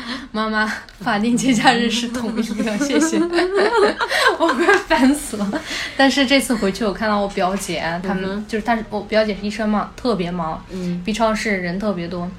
[0.30, 3.18] 妈妈，法定节假日是统一的，谢谢。
[4.38, 5.62] ”我快烦死了。
[5.96, 12.30] 但是这次回去，我看到我表姐他们、就是她，我表姐是医生嘛，特别忙，嗯，B 超室人特别多。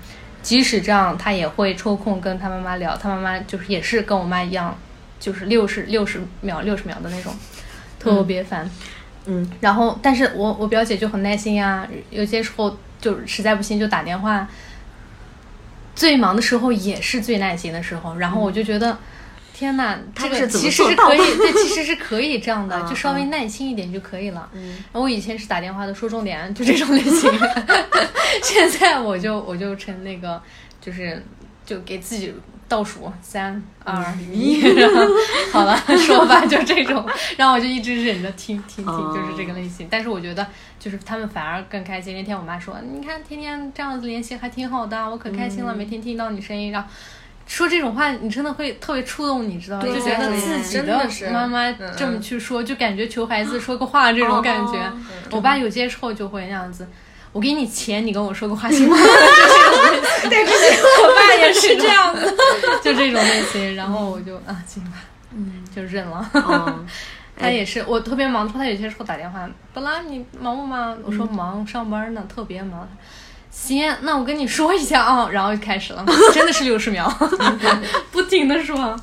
[0.42, 4.78] 即使这样，她也会抽空跟她妈妈聊，她妈妈就是也是跟我妈一样，
[5.20, 7.36] 就是六十六十秒六十秒的那种，
[8.00, 8.70] 特别烦。
[9.26, 14.48] 嗯，然后，但是我我表姐就很耐心呀，有些时候就实在不行就打电话。
[15.96, 18.98] 最忙的时候也是最耐心的时候，然后我就觉得，
[19.54, 24.50] 天哪，这个其实是可以，对，其实是可以这样的，嗯就稍微耐心一点就可以了。
[24.54, 27.32] 然后我以前是打电话的说重点，就这种类型，
[28.44, 30.42] 现在我就我就成那个，
[30.82, 31.24] 就是
[31.66, 32.34] 就给自己
[32.68, 35.02] 倒数三二 一， 然后
[35.52, 37.06] 好了，说吧，就这种，
[37.38, 39.88] 然后我就一直忍着听听听，哦就是这个类型。
[39.90, 40.46] 但是我觉得，
[40.80, 42.16] 就是他们反而更开心。
[42.16, 46.88] 那天我妈说，你看天天这样子联系还挺好的，我可开心了，每天听到你声音，然后。
[47.48, 49.84] 说这种话，你真的会特别触动，你知道吗？
[49.86, 54.80] 就觉得自己的妈妈嗯这么去说，就感觉求孩子说个话这种感觉。
[54.80, 54.94] 哦
[55.30, 56.88] 我爸有些时候就会那样子，
[57.36, 58.96] 我给你钱，你跟我说个话行吗？
[60.24, 60.80] 就这种类型。
[60.80, 62.34] 对，我爸也是这样子，
[62.82, 63.76] 就这种类型。
[63.76, 65.00] 然后我就啊，行吧，
[65.36, 66.30] 嗯，就认了。
[66.34, 66.86] 嗯，
[67.38, 70.98] 他也是，我特别忙的时候，他有些时候打电话，本来你忙不忙？
[71.04, 72.88] 我说忙，上班呢，特别忙。
[73.52, 77.06] 行，那我跟你说一下啊，然后就开始了，真的是六十秒，
[78.14, 78.98] 不停的说。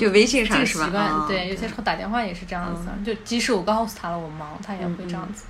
[0.00, 0.86] 就微信上是吧？
[0.86, 5.44] 习惯，啊对，有些时候打电话也是这样子，就即使我告诉他了我忙，他也会这样子。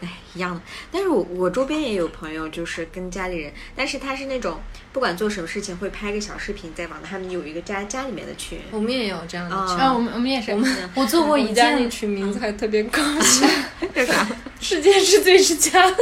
[0.00, 0.60] 哎，一样的。
[0.90, 4.60] 但是我我周边也有朋友，就是跟家里人，但是他是那种
[4.92, 8.58] 不管做什么事情会拍个小视频再往他们有一个家家里面的群。
[8.70, 10.52] 我们也有这样的群，啊，我们我们也是，
[10.94, 13.46] 我做过一我们家那件群名字还特别搞笑，
[13.94, 14.26] 这啥？
[14.60, 15.92] 世界是最是家。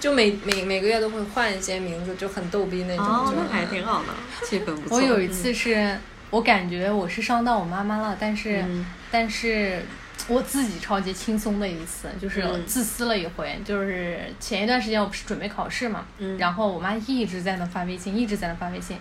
[0.00, 3.04] 就每每每个月都会换一些名字，就很逗逼那种。
[3.04, 4.08] 哦，就那还挺好的，
[4.46, 4.96] 气氛不错。
[4.96, 5.98] 我有一次是
[6.30, 9.82] 我感觉我是伤到我妈妈了，但是、嗯但是
[10.28, 13.58] 我自己超级轻松的一次，就是嗯自私了一回。
[13.64, 18.96] 就是前一段时间我不是准备考试嘛，嗯然后我妈一直在那发微信，一直在那发微信，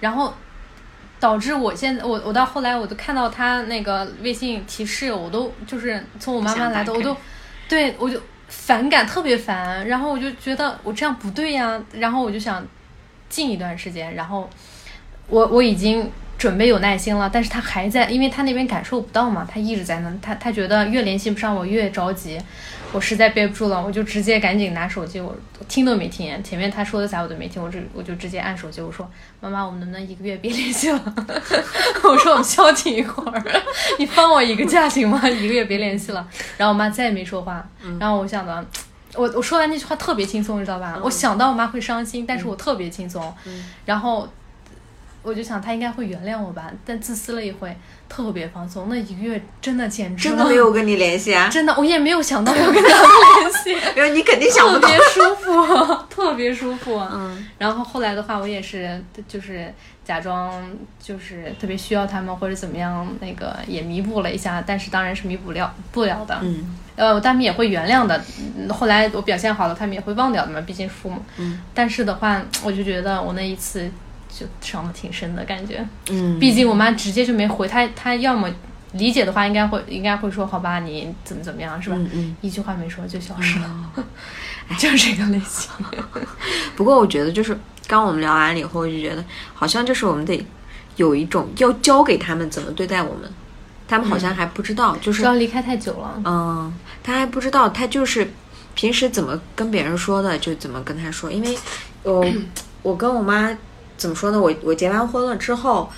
[0.00, 0.32] 然后。
[1.20, 7.16] 导致我现在，我我到后来我都看到她那个微信提示，我都就是从我妈妈来的，我都
[7.68, 9.84] 对我就反感，特别烦。
[9.88, 12.64] 然后我就觉得我这样不对呀，然后我就想
[13.28, 14.48] 静一段时间，然后
[15.26, 22.40] 我我已经准备有耐心了，但是他还在，因为他那边感受不到嘛，他一直在那，他他觉得越联系不上我越着急，
[22.92, 31.14] 我实在憋不住了，我就直接赶紧拿手机，我我听都没听，前面他说的啥我都没听，我只我就直接按手机，我说妈妈，我们能不能一个月别联系了？
[32.04, 33.42] 我说我们消停一会儿，
[33.98, 35.28] 你放我一个假行吗？
[35.28, 36.24] 一个月别联系了。
[36.56, 38.64] 然后我妈再也没说话，然后我想的。
[39.14, 40.96] 我我说完那句话特别轻松，你知道吧？
[41.02, 43.34] 我想到我妈会伤心，但是我特别轻松。
[43.86, 44.28] 然后
[45.28, 47.76] 我就想他应该会原谅我吧，但自私了一回，
[48.08, 48.88] 特别放松。
[48.88, 51.48] 那一个月真的简直真的没有跟你联系啊？
[51.52, 53.08] 真的，我也没有想到要跟他们
[53.40, 54.98] 联系，因为你肯定想不到特别。
[55.08, 56.98] 舒服，特别舒服。
[57.12, 59.72] 嗯，然后后来的话，我也是就是
[60.04, 60.52] 假装
[61.00, 66.38] 就是特别需要他们或者怎么样，那个也弥补了一下，但是当然是弥补了不了的。
[66.42, 68.16] 嗯，呃，他们也会原谅的。
[68.56, 71.20] 嗯后来我表现好了，他们也会忘掉的嘛，毕竟父母。
[71.36, 73.90] 嗯，但是的话，我就觉得我那一次
[74.28, 75.86] 就伤的挺深的感觉。
[76.10, 78.48] 嗯，毕竟我妈直接就没回她，她要么
[78.92, 81.96] 理解的话，应该会应该会说好吧，你怎么怎么样是吧？
[81.98, 83.92] 嗯嗯一句话没说就消失了，
[84.78, 85.70] 就是这个类型。
[86.76, 90.44] 不过我觉得就是刚我们聊完了以后，我就觉得好像就是我们得
[90.96, 93.30] 有一种要教给他们怎么对待我们，
[93.86, 96.20] 他们好像还不知道，就是主要离开太久了。
[96.24, 98.30] 嗯，他还不知道，他就是
[98.74, 101.58] 平时怎么跟别人说的就怎么跟他说，因为
[102.04, 102.24] 我
[102.82, 103.56] 我跟我妈
[103.98, 104.40] 怎么说呢？
[104.40, 105.90] 我我结完婚了之后，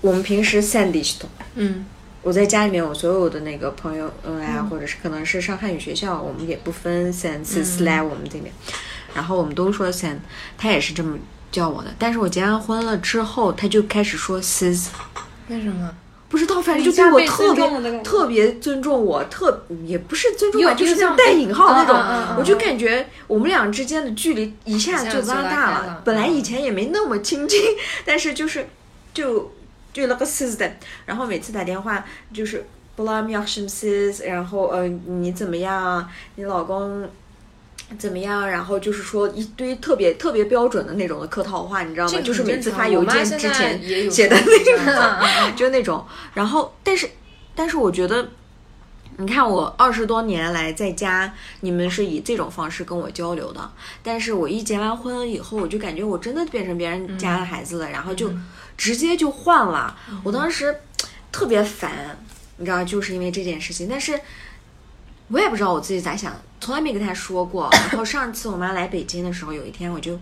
[0.00, 1.30] 我们平时 send 系统。
[1.54, 1.86] 嗯
[2.20, 8.52] 我在家里面，我所有的那个朋友，嗯呀，或者是可能是上汉语学校，我们也不分是 slang 我们这边，
[9.14, 10.16] 然后我们都说 sen，
[10.58, 11.16] 他也是这么
[11.52, 11.94] 叫我的。
[11.96, 14.88] 但是我结完婚了之后，他就开始说 sis，
[15.48, 15.94] 为什么？
[16.28, 27.60] 不知道，反正就对我特别特别尊重我，特也不是尊重吧，就是那种带引号那种嗯嗯嗯，我就感觉我们俩之间的距离一下就拉拉大了本来以嗯前也没那么亲近，
[28.04, 28.68] 但是就是
[29.14, 29.52] 就
[29.92, 30.72] 就那个 system，，
[31.06, 32.64] 然后每次打电话就是。
[32.98, 36.04] 不拉米亚什么 sis，然后呃你怎么样？
[36.34, 37.08] 你老公
[37.96, 38.48] 怎么样？
[38.48, 42.12] 然后就是说一堆特别特别标准的那种的客套话，你知道吗？
[42.22, 46.04] 就是每次发邮件之前写的那子种， 就那种。
[46.34, 47.08] 然后，但是
[47.54, 48.28] 但是我觉得，
[49.16, 53.70] 你看我二十多年来在家，你们是以这种方式跟我交流的，
[54.02, 58.30] 但是我一结完婚了以后，我就感觉我真的变成别人家的孩子了，然后就
[58.76, 59.96] 直接就换了。
[60.22, 60.74] 我当时
[61.32, 62.18] 特别烦，
[62.58, 64.20] 你知道，就是因为这件事情，但是。
[65.28, 67.68] 我也不知道我自己咋想，从来没跟他说过。
[67.90, 70.18] 然后上次我妈来北京的时候，有一天我就，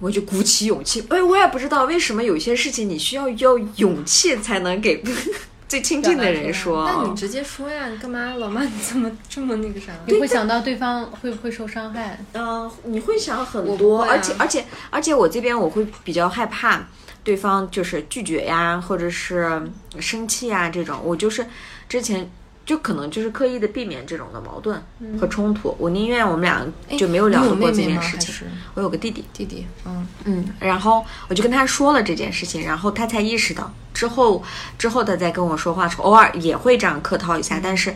[0.00, 1.04] 我就鼓起勇气。
[1.08, 5.02] 哎，我也不知道为什么有些事情你需要要勇气才能给
[5.68, 6.84] 最亲近的人说。
[6.84, 8.34] 那你直接说呀，你干嘛？
[8.34, 9.92] 老妈，你怎么这么那个啥？
[10.06, 12.18] 你会想到对方会不会受伤害？
[12.32, 16.84] 嗯、你会想很多，啊而且而且而且我这边我会比较害怕
[17.22, 19.62] 对方就是拒绝呀，或者是
[20.00, 20.98] 生气呀这种。
[21.04, 21.46] 我就是
[21.88, 22.28] 之前
[22.70, 24.80] 就可能就是刻意的避免这种的矛盾
[25.18, 25.74] 和冲突。
[25.76, 26.64] 我宁愿我们俩
[26.96, 27.82] 就没有聊过这？
[27.82, 28.46] 件事情。
[28.74, 29.66] 我有个弟弟，弟弟？
[29.84, 33.74] 嗯，嗯，然后我就跟他说了这件事情，然后他才意识到。
[33.92, 34.40] 之后
[34.78, 37.92] 之后他再跟我说话时候，偶尔也会这样客套一下，但是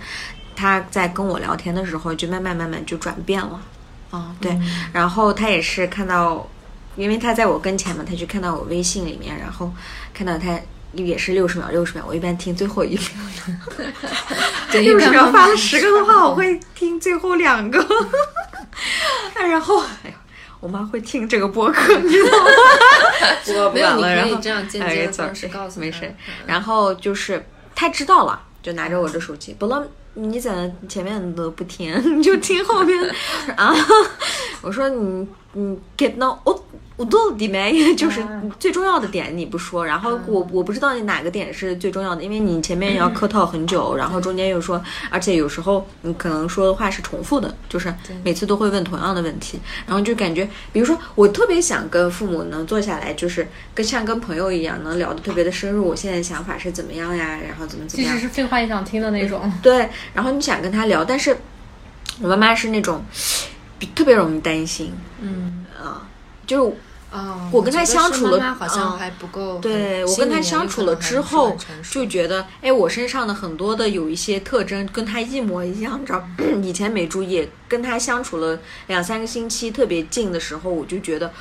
[0.57, 3.61] 他在跟我聊天的时候，就慢慢慢慢就转变了。
[4.11, 4.61] 啊、对，
[4.93, 6.45] 然后他也是看到，
[6.97, 9.73] 因为他在我跟前嘛，他就看到我微信里面，然后
[10.13, 10.59] 看到他
[10.96, 13.04] 也是六十秒，六十秒，我一般听最后一秒。
[14.70, 17.78] 对，六十秒发了十个的话，我会听最后两个。
[19.35, 20.16] 然后，哎呀，
[20.61, 22.50] 我妈会听这个播客， 你知道吗？
[23.44, 26.14] 不过不管了，然后以这样间接的哎走方式告诉他没事。
[26.46, 29.87] 然后就是他知道了，就拿着我的手机，不了。
[30.16, 32.96] 你在前面都不听，你就听后面
[33.57, 33.74] 啊！
[34.62, 36.64] 我说你你 get no 我
[36.96, 38.24] 我都的没， 就是
[38.61, 44.80] 最重要的点你不说，然后我我不知道你哪个点是最重要的，因为你前面要客套很久，然后中间又说，
[45.11, 58.14] 而且有时候你可能说的话是重复的，就是每次都会问同样的问题，然后就感觉，比如说我特别想跟父母能坐下来，就是跟像跟朋友一样，能聊得特别的深入，我现在想法是怎么样呀，然后怎么怎么样。
[58.14, 59.52] 即使，是废话也想听的那种。
[59.61, 61.37] 对，然后你想跟他聊，但是
[62.20, 63.04] 我妈妈是那种
[63.80, 65.66] 比特别容易担心嗯。
[65.83, 66.07] 啊，
[66.46, 66.72] 就是
[67.11, 69.61] 啊，我跟他相处了妈妈好像嗯还不够很。
[69.61, 71.57] 对我跟他相处了之后
[71.88, 76.28] 就觉得，哎，我身上的很多的有一些特征跟他一模一样，你知道？
[76.61, 81.33] 以前没注意，跟他相处了两三个星期特别近的时候，我就觉得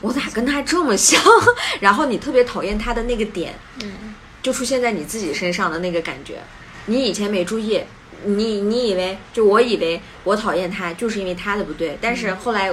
[0.00, 1.20] 我咋跟他这么像？
[1.80, 4.14] 然后你特别讨厌他的那个点，嗯，
[4.44, 6.40] 就出现在你自己身上的那个感觉。
[6.86, 7.82] 你以前没注意，
[8.22, 12.72] 你你以为就我以为我讨厌他就是因为他的不对，但是后来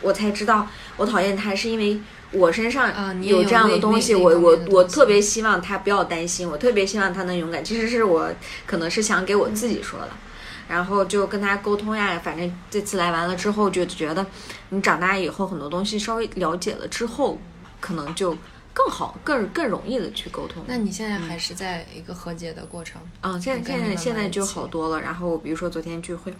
[0.00, 1.98] 我才知道，我讨厌他是因为
[2.32, 7.64] 我身上有这样的东西，那我我我特别希望他不要担心，我特别希望他能勇敢。
[7.64, 8.30] 其实是我
[8.66, 10.10] 可能是想给我自己说的。
[10.68, 14.26] 然后就跟他沟通呀，反正这次来完了之后，就觉得
[14.68, 17.38] 你长大以后很多东西稍微了解了之后，
[17.80, 18.36] 可能就
[18.74, 20.62] 更好、更更容易的去沟通。
[20.66, 23.00] 那你现在还是在一个和解的过程？
[23.22, 25.00] 嗯，现在现在现在就好多了。
[25.00, 26.34] 然后比如说昨天聚会，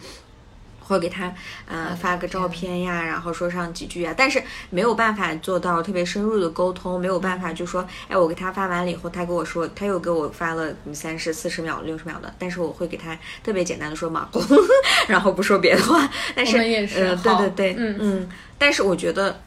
[0.88, 1.32] 会给他
[1.66, 14.42] 呃发个照片呀，然后说上几句啊，但是没有办法做到特别深入的沟通，没有办法就说，哎，我给他发完了以后，他给我说，他又给我发了三十四十秒、六十秒的，但是我会给他特别简单的说马工，
[15.06, 16.08] 然后不说别的话。
[16.34, 19.40] 但是呃，对对对，嗯嗯，但是我觉得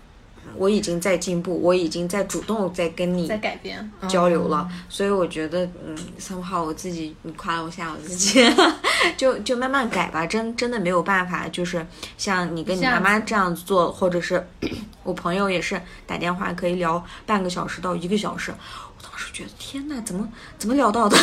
[0.57, 3.91] 我已经在进步，我已经在主动在跟你在改变。
[4.07, 8.43] 交流了，所以我觉得，嗯，somehow 我自己，你夸了我下我自己，
[9.17, 11.85] 就就慢慢改吧，真真的没有办法，就是
[12.17, 14.45] 像你跟你妈妈这样做，或者是
[15.03, 21.17] 我朋友也是打电话可以聊半个小时到一个小时，我当时觉得天呐，怎么怎么聊到的，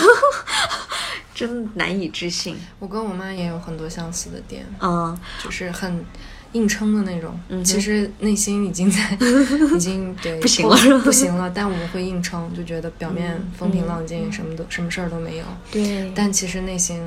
[1.34, 5.16] 真难以置信，我跟我妈也有很多相似的点，嗯。
[5.42, 6.04] 就是很
[6.52, 7.38] 硬撑的那种。
[7.48, 9.16] 嗯其实内心已经在，
[9.74, 15.44] 已经对不行了不行了，但我们会硬撑，就觉得表面嗯风平浪静，什么都什么事儿都没有。
[15.70, 17.00] 对但其实内心，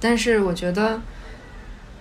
[0.00, 1.00] 但是我觉得，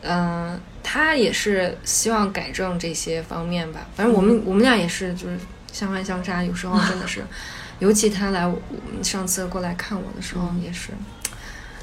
[0.02, 3.88] 嗯、他也是希望改正这些方面吧。
[3.96, 5.38] 反正我们、我们俩也是，就是
[5.72, 7.24] 相爱相杀，有时候真的是，
[7.80, 8.60] 尤其他来我
[9.02, 10.90] 上次过来看我的时候也是。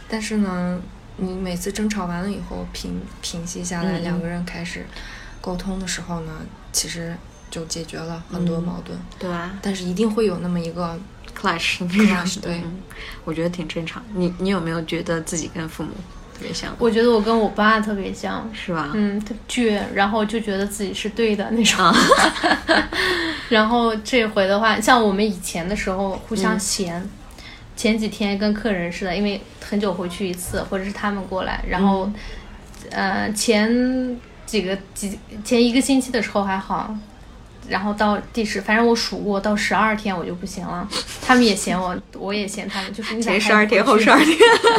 [0.08, 0.80] 但是呢，
[1.20, 4.86] 你每次争吵完了以后，平平息下来，两个人开始
[5.40, 6.32] 沟通的时候呢，
[6.72, 7.14] 其实
[7.50, 8.98] 就解决了很多嗯矛盾。
[9.18, 10.98] 对吧但是一定会有那么一个
[11.38, 12.80] ？clash clash，对嗯
[13.24, 14.02] 我觉得挺正常。
[14.14, 15.90] 你你有没有觉得自己跟父母
[16.34, 16.74] 特别像？
[16.78, 18.90] 我觉得我跟我爸特别像，是吧？
[18.94, 21.84] 嗯，特倔，然后就觉得自己是对的那种。
[21.84, 21.94] 啊
[23.50, 27.04] 然后这回的话，像我们以前的时候互相嫌，
[27.80, 32.10] 前几天跟客人似的，因为很久回去一次，或者是他们过来，然后、
[32.90, 33.66] 呃前
[34.44, 36.94] 几个几前一个星期的时候还好。
[37.70, 40.86] 然后到第十，反正我数过，到十二天我就不行了。
[41.26, 44.36] 他们也嫌我，我也嫌他们，就是你咋前十二天，后十二天。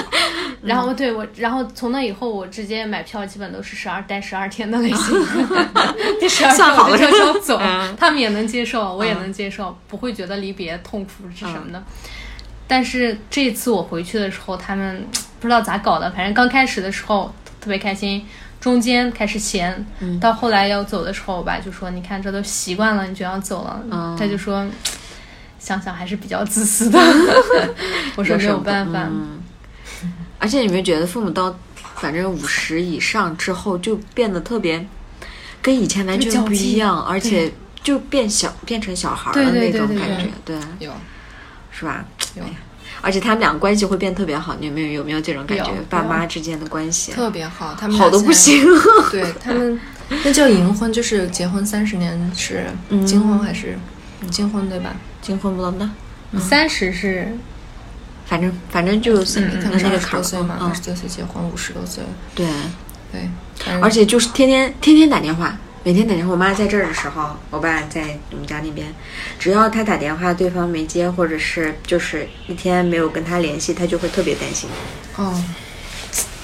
[0.61, 5.25] 然后对我，然后从那以后，我直接买票基本都是十二待十二天的类型。
[6.21, 11.83] 第十二天我就悄悄走，嗯他们也能接受，我也能接受，不会觉得离别痛苦是什么的。
[12.71, 15.05] 但是这次我回去的时候，他们
[15.41, 18.25] 不知道咋搞的，反正刚开始的时候特别开心，
[18.61, 20.17] 中间开始嫌，嗯。
[20.21, 23.81] 到后来要走的时候，我爸就说：“你看这都习惯了，你就要走了。
[23.91, 24.15] 嗯。
[24.17, 24.65] 他就说。
[25.59, 26.99] 想想还是比较自私的，
[28.17, 29.39] 我说没有办法，嗯，
[30.39, 31.55] 而且你没觉得父母到
[31.97, 34.83] 反正五十以上之后就变得特别，
[35.61, 37.53] 跟以前完全不一样，而且
[37.83, 40.91] 就变小变成小孩儿的那种对对感觉，对，有
[41.71, 42.05] 是吧？
[42.35, 42.43] 有。
[42.43, 42.53] 哎呀
[43.03, 45.71] 而且他们俩关系会变特别好，你有没有有没有这种感觉？
[45.89, 47.11] 爸妈之间的关系。
[47.11, 48.63] 特别好，他们好的不行。
[49.11, 49.79] 对他们，
[50.23, 53.03] 那叫银婚，就是结婚三十年是嗯。
[53.03, 53.75] 金婚还是？
[54.29, 54.93] 金婚对吧？
[55.19, 55.89] 金婚不能的，
[56.39, 57.35] 三十是
[58.27, 62.03] 反正反正就是他们是二十那个坎儿多岁嘛，二嗯十，多岁结婚，五十多岁，
[62.35, 62.45] 对。
[63.11, 63.27] 对，
[63.81, 66.31] 而且就是天天天天打电话，每天打电话。
[66.31, 68.87] 我妈在这儿的时候，我爸在我们家那边，
[69.39, 74.69] 只要他打电话，对方没接，或者是就是一天没有跟他联系，他就会特别担心。
[75.17, 75.43] 哦，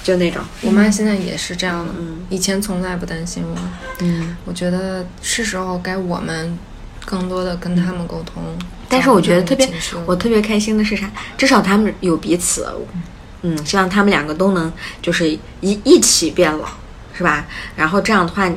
[0.02, 3.56] 就那种，我妈现在也是这样的，嗯以前从来不担心我。
[4.00, 4.36] 嗯。
[4.44, 6.58] 我觉得是时候该我们
[7.04, 8.42] 更多的跟他们沟通。
[8.88, 9.70] 但是我觉得特别
[10.06, 11.10] 我特别开心的是啥？
[11.36, 12.66] 至少他们有彼此，
[13.42, 15.30] 嗯，希望他们两个都能就是
[15.60, 16.66] 一一起变老，
[17.16, 17.46] 是吧？
[17.76, 18.56] 然后这样的话，嗯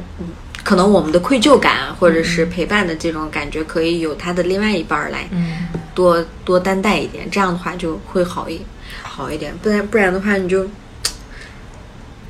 [0.63, 8.61] 可能我们的愧疚感或者是陪伴的这种感觉，可以有他的另外一半儿来嗯，多多担待一点，这样的话就会好一
[9.03, 9.55] 好一点。
[9.57, 10.67] 不然不然的话，你就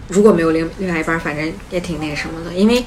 [0.08, 2.86] 如果没有另另外一半儿，反正也挺那什么的，因为。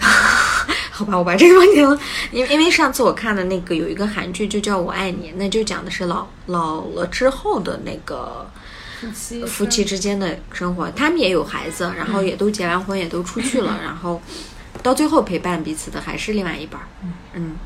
[0.90, 1.98] 好吧，我把这个问题了，
[2.30, 8.46] 因为因为上次我看的那个有一个韩剧就叫《我爱你》，那就讲的是老老了之后的那个
[9.00, 14.20] 夫妻夫妻之间的生活，他们也有孩子，然后也都结完婚，也都出去了，然后
[14.82, 16.86] 到最后陪伴彼此的还是另外一半儿。
[17.34, 17.56] 嗯，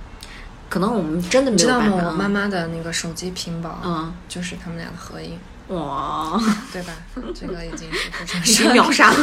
[0.68, 1.86] 可能我们真的没知道吗？
[1.86, 2.10] 有办法。
[2.10, 5.38] 我妈妈的那个手机屏保，嗯，就是他们俩的合影，
[5.68, 6.40] 哇，
[6.72, 6.92] 对吧？
[7.34, 9.16] 这个已经是非常 已经秒杀了。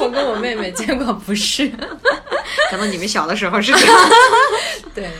[0.00, 1.68] 我跟我妹妹，结果不是，
[2.70, 3.96] 可能你们小的时候是这样，
[4.94, 5.10] 对，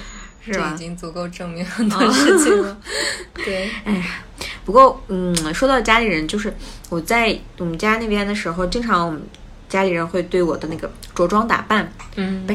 [0.44, 0.78] 是吧已？
[0.78, 2.76] 经足够证明很多事情了。
[3.34, 3.70] 对，
[4.64, 6.54] 不过，嗯，说到家里人，就是
[6.88, 9.22] 我在我们家那边的时候，经常我们
[9.72, 12.46] 家里人会对我的那个着装打扮，嗯，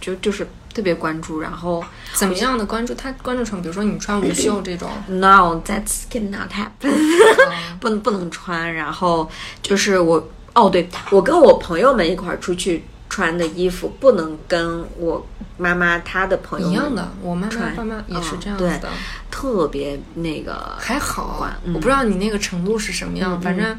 [0.00, 1.40] 就就是特别关注。
[1.40, 2.94] 然后怎么样的关注？
[2.94, 6.94] 他关注成，比如说你穿无袖这种，，no that's cannot happen，
[7.80, 8.72] 不能不能穿。
[8.72, 9.28] 然后
[9.62, 15.26] 就是我，哦，对我跟我朋友们一块儿出去穿的衣服，不能跟我
[15.58, 17.10] 妈妈她的朋友一样的。
[17.20, 18.88] 我妈妈穿爸妈也是嗯这样子对的，
[19.28, 23.76] 特别那个还好我不知道你那个程度是什么样，嗯反正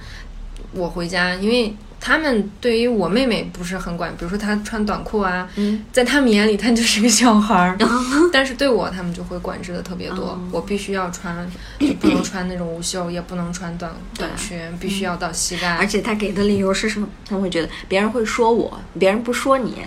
[0.76, 5.84] 我回家，因为他们对于我妹妹不是很管，比如说她穿短裤啊，嗯。
[5.92, 7.78] 在他们眼里她就是个小孩儿，
[8.32, 11.36] 但是对我他们就会管制的特别多，嗯我必须要穿，
[11.80, 17.08] 就不能穿那种无袖，也不能穿短短裙，必须要到膝盖，而且他给的理由是什么？
[17.28, 19.78] 他们会觉得别人会说我，别人不说你，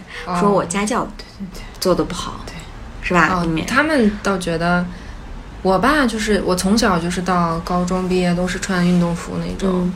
[0.41, 1.07] 说我家教
[1.79, 2.55] 做的不好，对，
[3.07, 3.29] 是吧？
[3.35, 4.85] 哦，他们倒觉得。
[5.61, 9.93] 我爸就是我从小就是到高中毕业都是穿运动服那种，嗯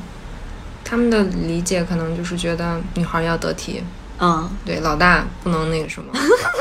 [0.93, 3.83] 他们的理解可能就是觉得女孩要得体，
[4.19, 6.13] 嗯，对，老大不能那个什么，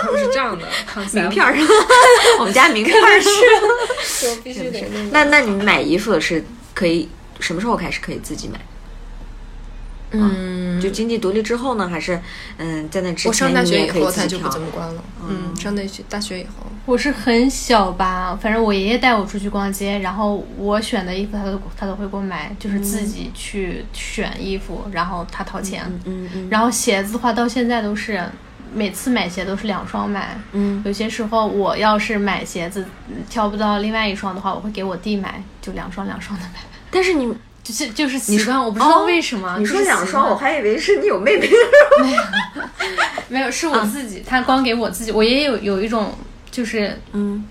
[0.01, 0.65] 他们是这样的。
[1.11, 1.53] 名片儿，
[2.39, 3.27] 我们家名片儿是。
[4.29, 5.25] 我必须得那。
[5.25, 7.09] 那那你们买衣服是可以
[7.41, 8.57] 什么时候开始可以自己买？
[10.11, 10.21] 嗯，
[10.81, 12.19] 就经济独立之后呢，还是
[12.57, 15.03] 嗯在那之前我上大学以你也可以后他就不自己挑怎么关了。
[15.29, 25.83] 嗯，上大学大学以后，我是很小吧，反正我爷爷带我出去逛街，然后我选的衣服他都他都会给我买，就是自己去选衣服，然后他掏钱。
[26.05, 28.23] 嗯嗯然后鞋子的话，到现在都是
[28.73, 30.37] 每次买鞋都是两双买。
[30.53, 36.59] 嗯有些时候我要是买鞋子嗯挑不到另外一双的话，我会给我弟买，就两双两双的买。
[36.89, 39.55] 但是你就是就是习惯，我不知道为什么。
[39.59, 41.47] 你说两双，我还以为是你有妹妹。
[43.29, 45.11] 没有，是我自己，他光给我自己。
[45.11, 46.13] 我爷爷有有一种
[46.49, 47.45] 就是嗯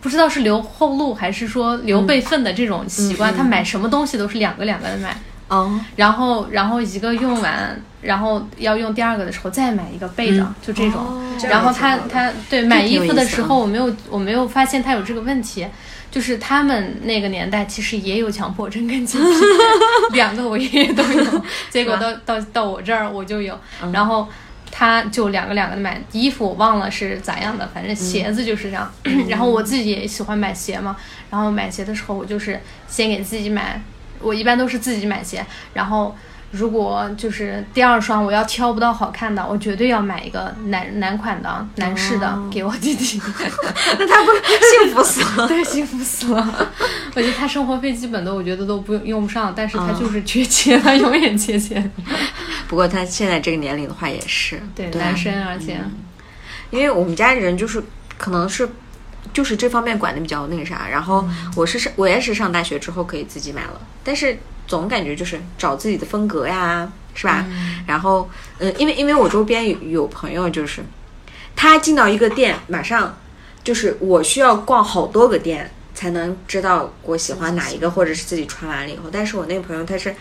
[0.00, 5.16] 不知道是留后路还是说留备份的这种习惯，他买什么东西都是两个两个的买，
[5.48, 11.20] 哦然后然后一个用完，然后要用第二个的时候再买一个备着，就这种。
[11.48, 15.66] 然后他他对买衣服的时候，我没有我没有发现他有这个问题。
[16.12, 19.24] 就是他们那个年代其实也有强迫症跟洁癖，
[20.14, 23.58] 两个我爷爷都有， 结果到到到我这儿我就有，
[23.92, 24.28] 然后
[24.70, 28.92] 他就两个两个的买衣服，我忘了是咋样的，反正鞋子就是这样。
[29.26, 30.94] 然后我自己也喜欢买鞋嘛，
[31.30, 33.82] 然后买鞋的时候我就是先给自己买，
[34.20, 36.14] 我一般都是自己买鞋，然后。
[36.52, 43.20] 如果就是第二双我要挑不到好看的，我绝对要买一个男男款的、男士的、给我弟弟。
[43.98, 44.30] 那他不
[44.84, 45.48] 幸福死了。
[45.48, 46.70] 对，幸福死了。
[47.14, 51.90] 我觉得他生活费基本的我觉得都不用用不上，但是他就是缺钱，他永远缺钱。
[52.68, 55.80] 不过他现在这个年龄的话也是对，对男生而且、
[56.70, 57.82] 因为我们家人就是
[58.18, 58.68] 可能是
[59.32, 61.26] 就是这方面管的比较那个啥，然后
[61.56, 64.38] 我是上我也是上大学之后可以自己买了，但是
[64.72, 67.44] 总感觉就是找自己的风格呀，是吧？
[67.86, 70.82] 然后嗯，因为因为我周边有有朋友就是
[71.54, 73.14] 他进到一个店，马上
[73.62, 80.14] 就是我需要逛好多个店才能知道我喜欢哪一个，或者是自己穿完了以后，但是我那个朋友他是。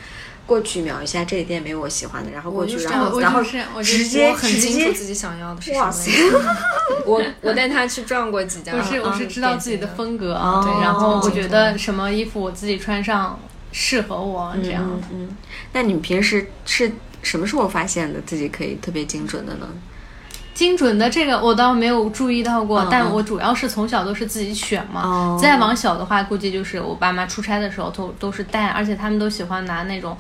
[0.47, 6.12] 过去瞄一下这个店没有我喜欢的，然后过去，我就是然后然后是我直接很直接清楚自己想要的是什么哇塞。
[7.06, 13.39] 我我带他去转过几家，我是我是嗯知道自己的风格，哦对，然后我哦觉得什么衣服我自己穿上
[13.72, 14.84] 适合我，这样。
[14.88, 15.38] 嗯嗯。
[15.74, 16.91] 那你平时是
[17.22, 19.67] 什么时候发现的自己可以特别精准的呢？
[20.53, 25.01] 精准的这个我倒没有注意到过，但我主要是从小都是自己选嘛。
[25.01, 30.17] 哦再往小的话，估计就是我爸妈出差的时候都都是带，而且他们都喜欢拿那种呃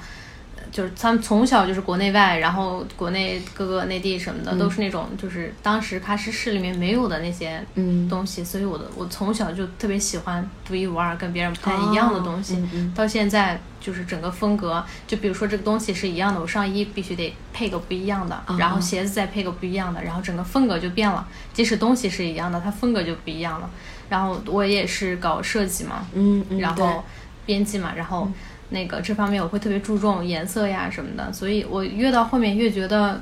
[0.71, 12.55] 就是他们从小就是国内外，然后国内各个内地什么嗯的，都是那种就是当时喀什市里面没有的那些嗯东西，所以我的我从小就特别喜欢独一无二、跟别人不太一样的东西。
[12.55, 21.27] 哦嗯嗯到现在就是整个风格，就比如说这个东西是一样的，我上衣必须得配个不一样的，哦然后鞋子再配个不一样的，然后整个风格就变了。
[21.53, 23.69] 即使东西是一样的，它风格就不一样了。
[24.07, 27.03] 然后我也是搞设计嘛，嗯嗯，然后
[27.45, 28.29] 编辑嘛，然后
[28.71, 33.21] 那个这方面我会特别注重颜色呀什么的，所以我越到后面越觉得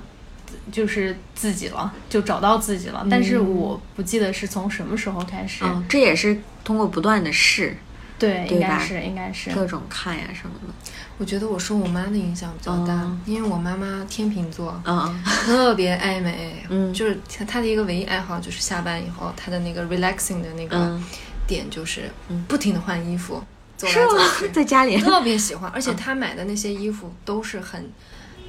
[0.71, 3.05] 就是自己了，就找到自己了。
[3.09, 7.75] 但是我不记得是从什么时候开始，嗯，这也是通过不断的试，
[8.17, 10.73] 对，对应该是应该是，各种看呀什么的。
[11.17, 21.03] 我觉得我受我妈的影响比较大，哦因为我妈妈天秤座，嗯特别爱美，嗯就是她她的一个唯一爱好就是下班以后，她的那个 relaxing 的那个嗯，
[21.45, 22.09] 点就是
[22.47, 23.43] 不停的换衣服，
[23.79, 24.07] 走来是吗？
[24.11, 24.49] 走去，？
[24.49, 27.89] 在家里，特别喜欢，而且他买的那些衣服都是很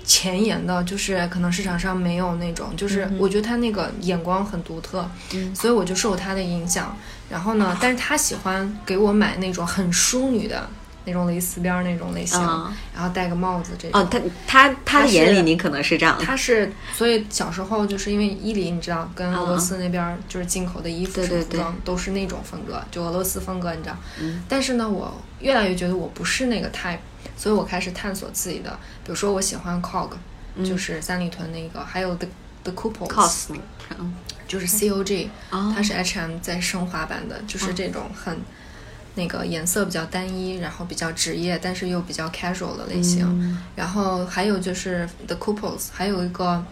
[0.05, 5.55] 前沿的，就是可能市场上没有那种，就是我觉得他那个眼光很独特，嗯。
[5.55, 6.97] 所以我就受他的影响。
[7.31, 10.69] 然后呢，但是他喜欢给我买那种很淑女的
[11.05, 12.73] 那种蕾丝边儿那种类型，嗯。
[12.95, 14.01] 然后戴个帽子这种。
[14.01, 19.61] 哦，他他他眼里你可能是这样的，他是，所以小时候就是因为伊犁，你知道，跟俄罗嗯。
[19.61, 23.97] 斯那边儿就是进口的衣服、对对服装都是那种风格，就俄罗斯风格，你知道。
[24.21, 24.43] 嗯。
[24.49, 26.99] 但是呢，我越来越觉得我不是那个 type，
[27.37, 28.71] 所以我开始探索自己的，
[29.05, 30.11] 比如说我喜欢 COG，、
[30.65, 32.29] 就是三里屯那个，还有 The
[32.65, 33.47] The Couples，
[33.99, 34.15] 嗯。
[34.47, 35.73] 就是 COG，、哦。
[35.75, 38.37] 它是 H&M 在升华版的，就是这种很。
[39.21, 43.27] 那个颜色比较单一，然后比较职业，但是又比较 casual 的类型。
[43.29, 43.63] 嗯。
[43.77, 46.65] 然后还有就是 The Couples，还有一个，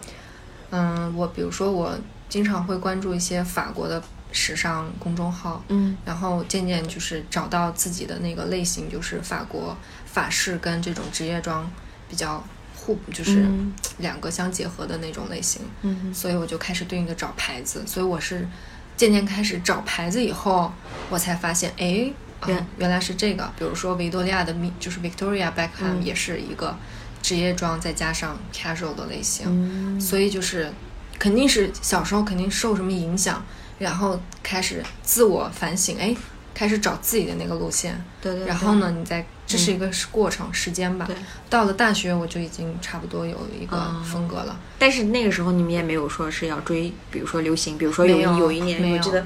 [0.71, 1.95] 嗯，我比如说我
[2.27, 5.95] 经常会关注一些法国的时尚公众号，嗯。
[6.03, 11.69] 然后渐渐就是找到自己的那个类型，就是法国法式跟这种职业装
[12.09, 12.43] 比较
[12.75, 13.71] 互补，就是嗯。
[13.99, 15.61] 两个相结合的那种类型。
[15.83, 18.47] 嗯所以我就开始对应的找牌子，所以我是
[18.95, 20.71] 渐渐开始找牌子以后，
[21.09, 23.51] 我才发现，哎，啊原原来是这个。
[23.57, 26.75] 比如说维多利亚的米，就是 Victoria Beckham 嗯也是一个
[27.21, 30.71] 职业装再加上 casual 的类型，嗯所以就是
[31.17, 33.43] 肯定是小时候肯定受什么影响，
[33.77, 36.15] 然后开始自我反省，哎，
[36.59, 38.03] 开始找自己的那个路线。
[38.21, 41.15] 对对，然后呢，你再这是一个过程、时间吧对。
[41.49, 44.59] 到了大学，我就已经差不多有一个哦风格了。
[44.77, 49.25] 但是那个时候你们也没有说是要追，比如说流行，比如说有没有有一年我记得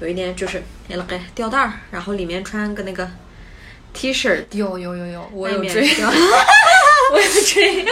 [0.00, 3.10] 有一年就是那个吊带儿，然后里面穿个那个
[3.94, 6.06] T 恤，有有有有，我有追，吊
[7.14, 7.86] 我有追，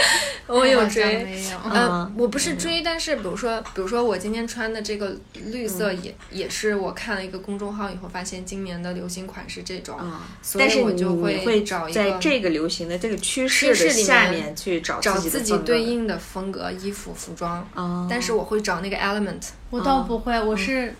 [0.58, 1.24] 我有追。
[1.24, 1.58] 没有。
[1.70, 19.48] 呃嗯，我不是追，但是比如说，比如说我今天穿的这个绿色嗯也、也是我看了一个公众号以后发现今年的流行款是这种，啊，所以但是你我就你会找一个在这个流行的这个趋势下面面去找找自己的自己对应的风格、衣服、服装，哦但是我会找那个 element。
[19.70, 20.94] 我倒不会，我是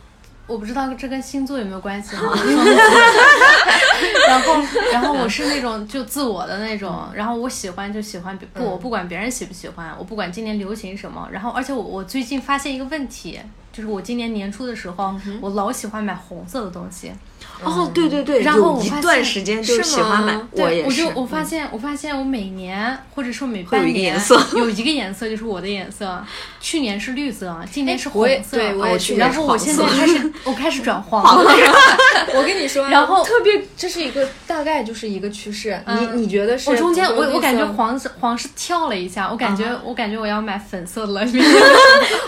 [0.46, 2.22] 我不知道这跟星座有没有关系哈。
[4.28, 4.56] 然后，
[4.92, 11.28] 然后我是那种就自我的那种，然后我喜欢就喜欢，不，我不管别人喜不喜欢，我不管今年流行什么。
[11.30, 13.38] 然后，而且我我最近发现一个问题，
[13.72, 17.12] 就是我今年年初的时候，我老喜欢买红色的东西。
[17.64, 26.22] 哦，对对对，然后有一段时间就是喜欢买是吗，对，也是，我就我发现，我发现我每年或者说每会有一个半年颜色有一个颜色就是我的颜色。
[26.60, 28.56] 去年是绿色，今年是红色。
[28.56, 31.52] 对我也是然后我现在开始， 我开始转 黄了。
[32.34, 35.80] 我跟你说，然后特别，这是一个大概就是一个趋势。
[35.86, 36.70] 嗯你你觉得是？
[36.70, 41.20] 我中间我我感觉黄色黄是跳了一下，我感觉、我感觉我要买粉色的了。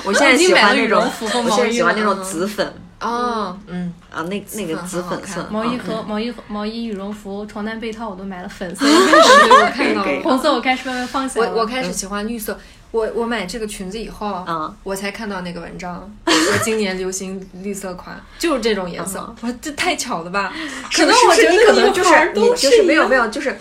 [0.04, 10.20] 我现在喜欢那种绒服和我现在喜欢那种紫粉哦，嗯，啊，那那个紫粉色毛衣啊和毛衣毛衣、羽绒服、床单被套我都买了粉色，对，我看 到了。
[10.22, 11.40] 红色我开始慢慢放下。
[11.40, 12.58] 我我开始喜欢绿色。
[12.90, 19.18] 我我买这个裙子以后，嗯我才看到那个文章，说今年流行绿色款，就是这种颜色。
[19.42, 20.52] 我说这太巧了吧？
[20.92, 23.58] 可可能我觉是不是你可能就是你就是没有没有就是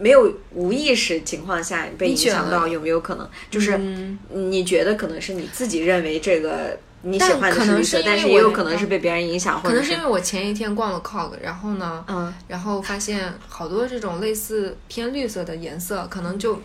[0.00, 16.60] 没有无意识情况下被影响到，有没有可能就是嗯你觉得可能是你自己认为这个你喜但欢的可能绿色，是因为但是也有可能是被别人影响，或者可能是因为我前一天逛了 COG，然后呢，嗯然后发现好多这种类似偏绿色的颜色，可能就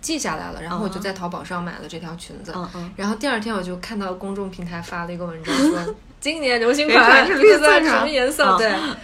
[0.00, 2.52] 记下来了，然后我就在淘宝上买了这条裙子。
[2.54, 2.92] 嗯嗯。
[2.96, 5.94] 然后第二天我就看到公众平台发了一个文章说。
[6.20, 8.44] 今年流行款款是绿色什么颜色？
[8.44, 8.98] 啊对，啊，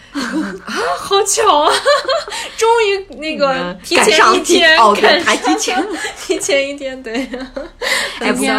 [0.98, 1.72] 好巧啊！
[2.58, 5.86] 终于那个嗯提前一天哦对赶还提前
[6.26, 7.26] 提前一天，对，
[8.20, 8.54] 今天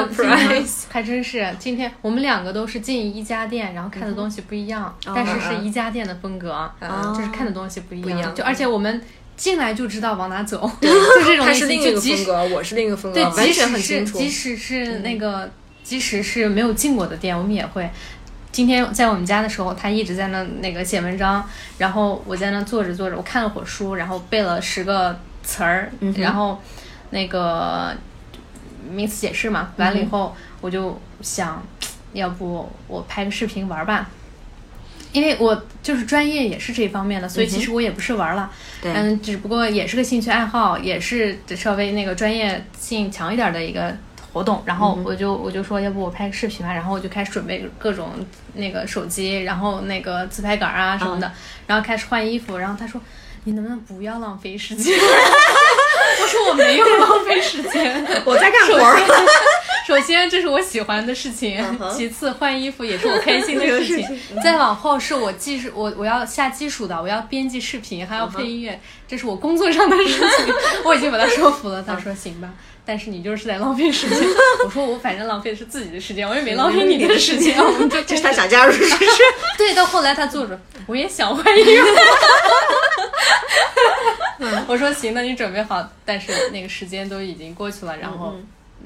[0.89, 6.51] 还真是，今天我们两个都是进一家店，然后看的东西不一样，但是是一家店的风格，
[6.82, 8.34] 哦就是看的东西不一样。
[8.34, 8.99] 就而且我们
[9.36, 10.89] 进来就知道往哪走，就
[11.24, 11.45] 这种。
[11.45, 13.78] 他是另一个风格，我是另一个风格，对，即使。
[13.78, 15.47] 是即使是那个，
[15.84, 17.88] 即使是没有进过的店，我们也会。
[18.52, 26.60] 今天在我们家的时候，他一直在那那个写文章，然后我在那坐着坐着，我看了会儿书，然后背了十个词儿，然后
[27.12, 27.95] 那个
[28.89, 31.64] 名词解释嘛，完了以后，我就想，
[32.14, 34.10] 要不我拍个视频玩儿吧。
[35.14, 38.91] 因为我就是专业也是这方面的，所以其实我也不是玩儿了，对。
[38.93, 43.95] 嗯，只不过也是个兴趣爱好，也是稍微那个专业性强一点的一个
[44.38, 44.61] 活动。
[44.65, 48.11] 然后我就我就说，要不我拍个视频吧，然后我就开始准备各种
[48.53, 51.31] 那个手机，然后那个自拍杆啊什么的，
[51.65, 52.57] 然后开始换衣服。
[52.57, 53.01] 然后他说
[53.45, 54.95] ：“你能不能不要浪费时间？”
[56.21, 58.99] 我说：“我没有浪费时间， 我在干活儿。
[59.88, 61.63] 首先，这是我喜欢的事情；
[61.95, 64.05] 其次，换衣服也是我开心的 事情；
[64.43, 68.77] 再往后，是我技术，我我要下基础的，我要编辑视频，还要配音乐，
[69.07, 70.53] 这是我工作上的事情。
[70.83, 72.49] 我已经把他说服了，他说行吧。
[72.88, 74.17] 但是你就是在浪费时间。
[74.63, 77.57] 我说我反正浪费的是自己的时间，我也没浪费你的时间。
[77.61, 78.95] 我们就这是他想加入是不是。
[79.59, 80.57] 对，到后来他坐着，
[80.88, 81.88] 我也想换衣服。
[84.67, 88.33] 我说行，那你准备好，但是那个时间都已经过去了，然后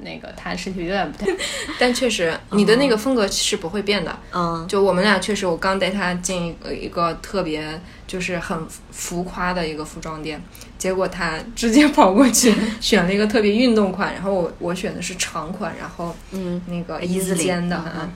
[0.00, 1.30] 那个他身体有点不太，
[1.78, 4.18] 但确实，你的那个风格是不会变的。
[4.32, 8.58] 嗯，就我们俩确实，我刚带他进一个特别就是很
[8.90, 10.42] 浮夸的一个服装店，
[10.78, 16.60] 结果他直接跑过去 选了一个特别运动款，然后我我选的是长款，然后嗯。
[16.66, 18.10] 那个一字领肩的，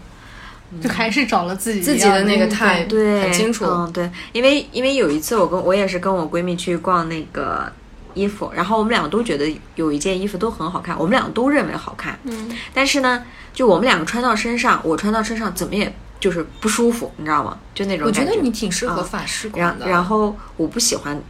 [0.83, 3.65] 就还是找了自己自己的那个 type 对，很清楚。
[3.65, 7.71] 嗯，对，因为因为有一次我跟我也是跟我闺蜜去逛那个
[8.17, 9.47] 衣服，然后我们两个都觉得
[9.77, 17.59] 有一件衣服都很好看，我们两个都认为好看，嗯，但是呢，就我们两个穿到身上，我穿到身上怎么也就是不舒服，你知道吗？
[17.75, 19.89] 就那种感我觉得你挺适合嗯法式然款的。
[19.89, 21.23] 然后我不喜欢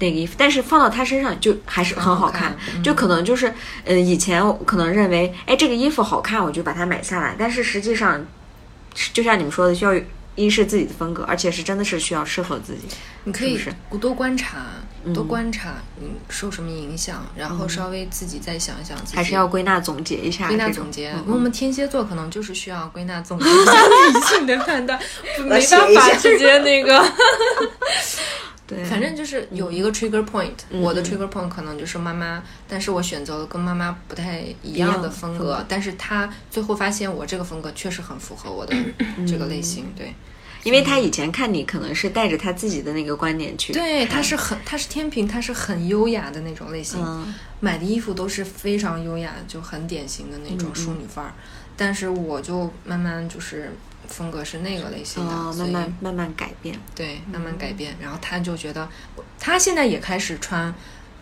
[0.00, 8.26] 那个衣服，但是放到他身上就还是很好看，好看就可能就是呃以前我可能认为哎这个衣服好看，我就把它买下来，但是实际上
[9.12, 9.92] 就像你们说的，需要
[10.34, 12.88] 一是自己的风格，而且是真的是需要适合自己。
[13.24, 14.58] 你可以是多观察，
[15.14, 19.16] 多嗯观察，嗯，受什么影响，然后稍微自己再想想自己。
[19.16, 21.12] 还是要归纳总结一下归纳总结。
[21.12, 24.98] 嗯我们天蝎座可能就是需要归纳总结 一下理性的判断，
[25.38, 27.02] 没办法直接那个。
[28.64, 38.74] 对，反正就是有一个 trigger point，、我嗯的 trigger point 可能就是妈妈，但是我选择了跟妈妈不太一样的风格，一样的风格但是她最后发现我这个风格确实很符合我的
[39.26, 40.14] 这个类型，对。
[40.62, 47.34] 因为他以前看你可能是带着他自己的那个观点去，对，他是很，他是天平，他是很优雅的那种类型，嗯。
[47.60, 51.32] 买的衣服都是非常优雅，就很典型的那嗯种淑女范儿。
[51.76, 53.72] 但是我就慢慢就是
[54.08, 57.96] 风格是那个类型的，哦，慢慢慢慢改变，对慢慢改变。
[58.00, 58.88] 然后他就觉得，
[59.38, 60.74] 他现在也开始穿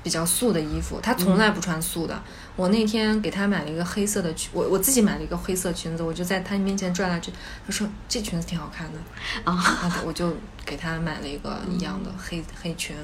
[0.03, 2.23] 比较素的衣服，她从来不穿素的。
[2.57, 7.33] 我那天给她买了一个黑色的裙，我我自己买了一个黑色裙子，我就在她面前转来转，
[7.67, 8.99] 她说这裙子挺好看的，
[9.45, 12.95] 啊然后我就给她买了一个一样的黑黑裙，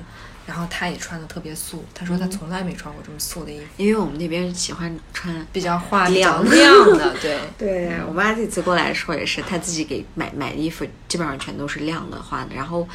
[0.47, 7.41] 然后他也穿的特别素，他说他从来没穿过这么素的衣服，因为我们那边喜欢穿比较花亮亮的， 对。
[7.59, 12.55] 对我妈这次过来的时候也是，她自己给买买的衣服基本上全都是亮的花的。
[12.55, 12.89] 然后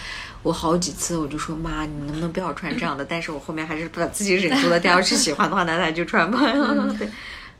[0.44, 3.04] 我好几次我就说妈，你能不能不要穿这样的？
[3.04, 4.80] 但是我后面还是把自己忍住了。
[4.80, 6.40] 她要是喜欢的话，那她就穿吧。
[6.98, 7.10] 对，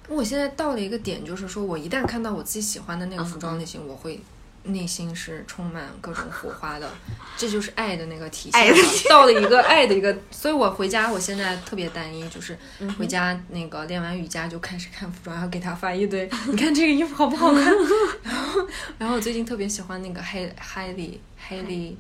[0.08, 4.22] 我现在到了一个点，就是说我一旦看到我自己喜欢的那个服嗯装类型，我会
[4.64, 6.90] 内心是充满各种火花的，
[7.38, 8.78] 这就是爱的那个体现了。
[9.10, 17.64] 到了一个爱的一个，所以我回家我现在特别单一，就是嗯回家那个练完瑜伽就开始看服装，然后给他发一堆， 你看这个衣服好不好看？
[18.24, 18.68] 然后，
[19.00, 21.18] 然后我最近特别喜欢那个 Haley
[21.50, 21.96] Haley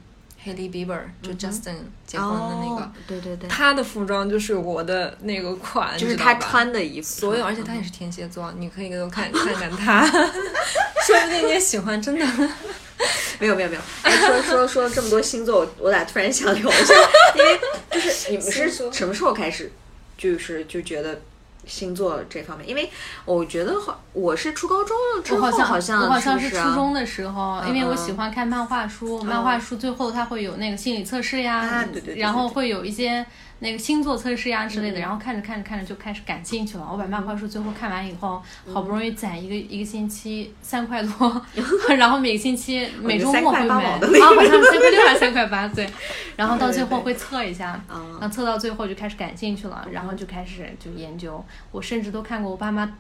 [0.45, 1.75] Haley Bieber，就 Justin
[2.05, 2.91] 结婚的那个。
[3.07, 12.25] 对对对，他的服装就是我的那个款，就是她你知道吧穿的衣服，所有，而且他也是天蝎座，你可以给我看 看看他，说不定你也喜欢，真的。
[13.39, 13.81] 没有没有没有。
[14.03, 16.93] 哎，说说说了这么多星座，我我咋突然想聊一下，
[17.35, 17.59] 因为
[17.91, 19.71] 就是你们是 什么时候开始，
[20.17, 21.19] 就是就觉得。
[21.65, 22.89] 星座这方面，因为
[23.25, 27.97] 我觉得好，我是初高中了之后，我好像好像我好像是初中的时候，因为我嗯。
[27.97, 33.25] 喜欢看漫画书，漫画书最后它会有那个心理测试呀，啊对对对然后会有一些
[33.63, 36.87] 那个星座测试呀之类的，嗯然后看着看着看着就开始感兴趣了。
[36.91, 38.41] 我把漫画书最后看完以后，
[38.73, 41.41] 好不容易攒一个一个星期三块多，
[41.95, 45.87] 然后每个星期每周末会买，啊，好像是三块 六还是三块八，对，
[46.35, 52.91] 然后到最后会测一下，嗯然后测到最后就开始感兴趣了，然后就开始就研究，我甚至都看过我爸妈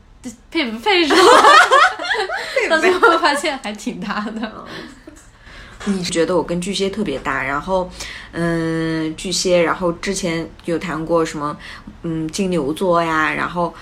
[0.51, 1.21] 配不配是吧？
[2.69, 4.65] 到最后发现还挺搭的。
[5.85, 7.89] 你是觉得我跟巨蟹特别搭，然后，
[8.31, 11.57] 嗯，嗯巨蟹，然后之前有谈过什么
[12.03, 13.73] 嗯金牛座呀，然后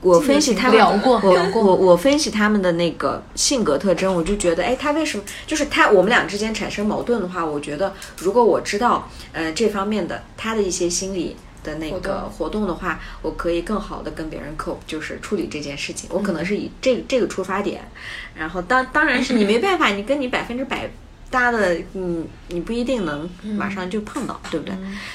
[0.00, 11.36] 我分析他们聊过我过我我分析他们的那个性格特征，我就觉得，哎，他为什么就是他我们俩之间产生矛盾的话，我觉得如果我知道呃这方面的他的一些心理。
[11.62, 16.08] 的那个活动的话，我可以更好的跟别人 cope，就是处理这件事情。
[16.10, 17.86] 我可能是以这这个出发点，
[18.34, 20.90] 然后当当然是你没办法，你跟你百分之百
[21.30, 24.74] 搭的，你你不一定能马上就碰到，对不对？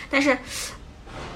[0.10, 0.38] 但是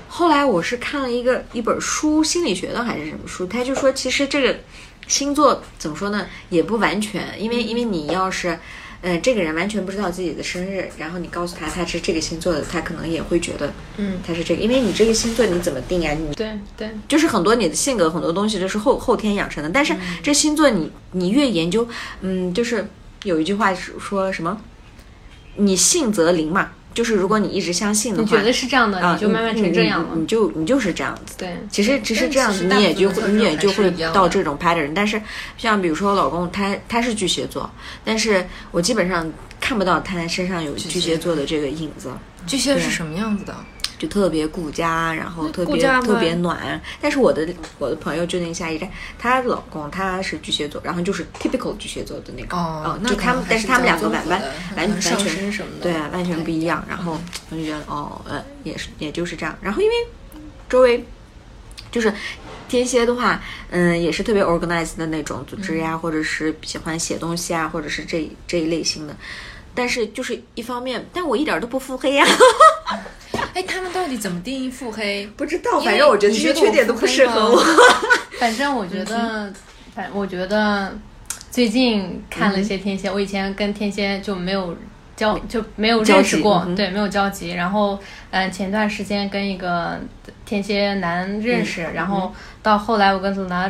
[0.08, 4.60] 后来我是看了一个一本书，心理学的还是什么书，他就说其实这个
[5.08, 8.58] 星座怎么说呢，也不完全，因为因为你要是。
[9.02, 16.14] 嗯，这个人完全不知道自己的生日，然后你告诉他他是这个星座的，他可能也会觉得，嗯，他是这个，因为你这个星座你怎么定啊？
[16.14, 21.88] 你对对，就是很多你的性格很多东西都是后后天养成的，但是这星座你你越研究，
[22.20, 22.90] 嗯，就是
[23.24, 24.60] 有一句话是说什么，
[25.56, 30.10] 你信则灵嘛，就是如果你一直相信的话，你觉得是这样的，啊，你就慢慢成这样了。
[30.16, 31.36] 你就你就是这样子。
[31.38, 35.22] 对，其实其实这样子你也就你也就会到这种 pattern，但是
[35.58, 37.70] 像比如说我老公他他是巨蟹座，
[38.04, 42.12] 但是我基本上看不到他身上有巨蟹座的这个影子。
[42.48, 43.56] 巨蟹是什么样子的？
[44.00, 46.82] 就特别顾家，然后特别特别暖。
[47.00, 47.48] 但是我的
[47.78, 48.90] 我的朋友就那个夏一站，
[49.20, 54.42] 她老公他是巨蟹座，然后就是 typical 巨蟹座的那个，哦就他们，但是他们两个完完
[54.78, 56.84] 完完全升什么的对啊，完全不一样。
[56.88, 57.20] 然后
[57.50, 59.56] 我就觉得哦，呃，也是也就是这样。
[59.62, 59.94] 然后因为
[60.70, 61.06] 周围
[61.92, 62.14] 就是
[62.70, 69.16] 天蝎的话，嗯，也是特别 organized 的那种组织呀，或者是喜欢写东西啊，或者是这这一类型的。
[69.76, 72.26] 但是就是一方面，但我一点都不腹黑呀、
[73.54, 75.28] 哎，他们到底怎么定义腹黑？
[75.36, 77.64] 不知道，反正我觉得这些缺点都不适合我。
[78.40, 79.52] 反正我觉得，
[79.94, 80.98] 反我觉得
[81.52, 84.76] 最近看了一些天蝎，我以前跟天蝎就没有
[85.16, 87.52] 交就没有认识过嗯，对，没有交集。
[87.52, 88.00] 然后，
[88.32, 90.00] 嗯，前段时间跟一个
[90.46, 92.34] 天蝎男认识，然后
[92.64, 93.70] 到后来我跟祖达。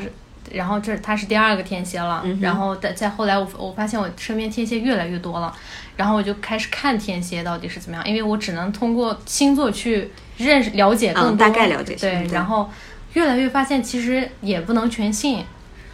[0.51, 5.53] 然后这他是第二个天蝎了，然后再再后来我我发现我身边天蝎越来越多了，
[5.95, 12.69] 然后我就开始看天蝎到底是怎么样，因为我只能通过星座去认识了解更多，嗯大概了解对，然后
[13.13, 15.45] 越来越发现其实也不能全信，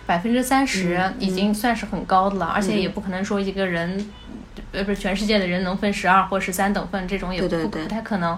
[0.06, 4.10] 百分之三十嗯已经算是很高的了，而且也不可能说一个人。
[4.72, 8.38] 呃，不是全世界的人能分十二或十三等份，这种也不不太可能。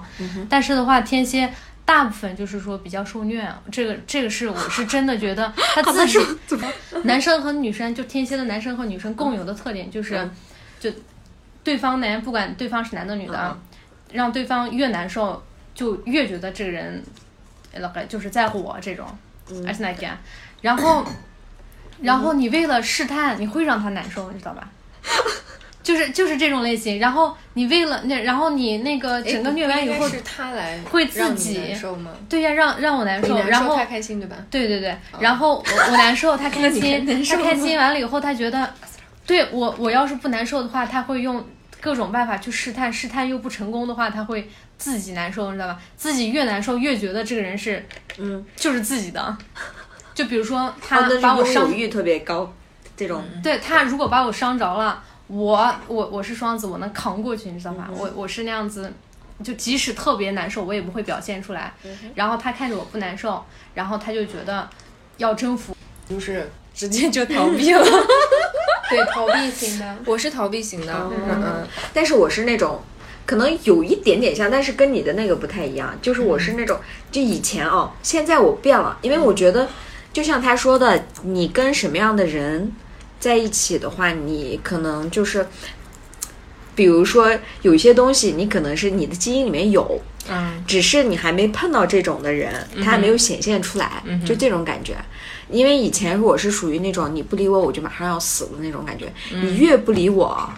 [0.49, 1.51] 但是的话，天蝎
[1.87, 6.19] 大部分就是说比较受虐，这个这个是我是真的觉得 他自己
[7.05, 10.29] 男生和女生就天蝎的男生和女生共有的特点就是，嗯。
[10.79, 10.91] 就
[11.63, 13.57] 对方男不管对方是男的女的，啊，
[14.11, 15.41] 让对方越难受，
[15.73, 17.03] 就越觉得这个人，
[17.71, 19.07] 呃，就是在乎我这种，
[19.65, 20.07] 而且那个，
[20.61, 21.03] 然后，
[22.01, 24.69] 然后你为了试探，你会让他难受，你知道吧？
[25.87, 32.11] 就是就是这种类型，然后你为了那，然后你那个整个虐完以后，是他来会自己难受吗？
[32.27, 34.35] 对呀，让让我难受，然后他开心对吧？
[34.51, 38.69] 对对对， 然后我我难受，他 开心，他开心完了以后，他觉得，
[39.25, 41.41] 对我我要是不难受的话，他会用
[41.79, 45.79] 各种办法去试探，试探又不成功的话，他会自己难受，你知道吧？
[45.95, 49.37] 自己越难受，越觉得这个人是，嗯，就是自己的。
[50.13, 52.53] 就比如说哦他把我伤拥有，欲特别高，
[52.97, 57.89] 这种对他如果把我伤着了，我我我是双子，我能扛过去，你知道吗？
[57.95, 58.91] 我我是那样子。
[59.43, 61.71] 就即使特别难受，我也不会表现出来。
[62.15, 64.67] 然后他看着我不难受，然后他就觉得
[65.17, 65.75] 要征服
[66.09, 67.85] 就是直接就逃避了。
[68.89, 69.97] 对逃避型的。
[70.07, 72.81] 我是逃避型的，嗯嗯，但是我是那种，
[73.27, 75.95] 可能有一点点像，但是跟你的那个不太一样。
[76.01, 76.79] 就是我是那种，
[77.11, 79.69] 就以前哦，现在我变了，因为我觉得，
[80.11, 82.71] 就像他说的，你跟什么样的人
[83.19, 85.47] 在一起的话，你可能就是，
[86.75, 89.99] 比如说有一些东西，你可能是你的基因里面有，
[90.29, 92.53] 嗯，只是你还没碰到这种的人，
[92.83, 94.95] 他还没有显现出来，就这种感觉。
[95.49, 99.11] 因为以前我是属于那种你不理我，我就马上要死的那种感觉。
[99.31, 100.49] 你越不理我，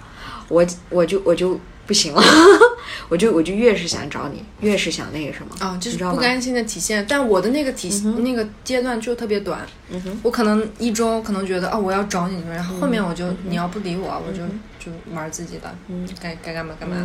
[0.47, 2.21] 我我就我就不行了，
[3.09, 5.55] 我就我就越是想找你，越是想那个什么。
[5.59, 5.97] 哦，就是？
[5.97, 7.03] 不甘心的体现。
[7.09, 14.43] 但我的那个体、那个阶段就特别短，嗯，我可能一周可能觉得哦，我要找你，然后后面我就、你要不理我，我就
[14.77, 16.95] 就玩自己的，嗯该该干嘛干嘛。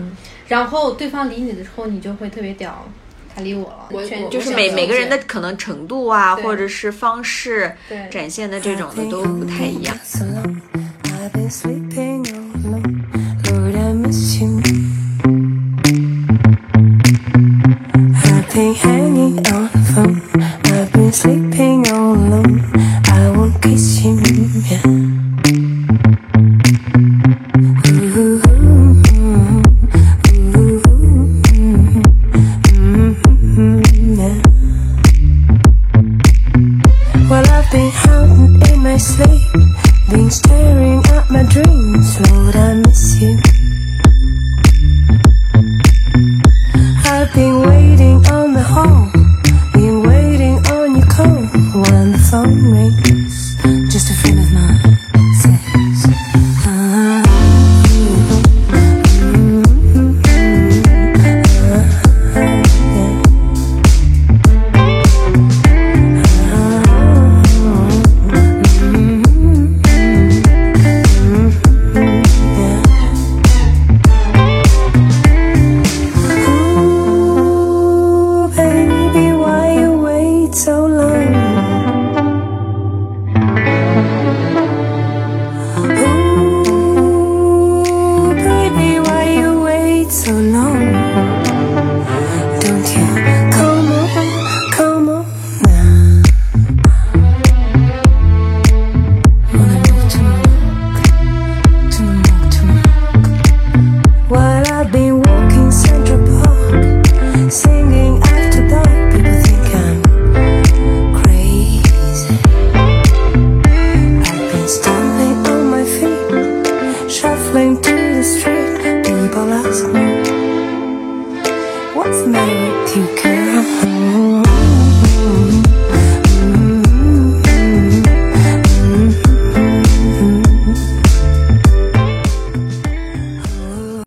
[0.48, 2.86] 然后对方理你的时候，你就会特别屌，
[3.34, 9.96] 他理我了，我就是每每个人的可能程度啊，或者是方式对展现的这种的都不太一样。
[18.54, 20.40] Been hanging on the phone.
[20.66, 22.60] I've been sleeping all alone.
[23.06, 24.14] I won't kiss you.
[24.70, 25.23] Yeah.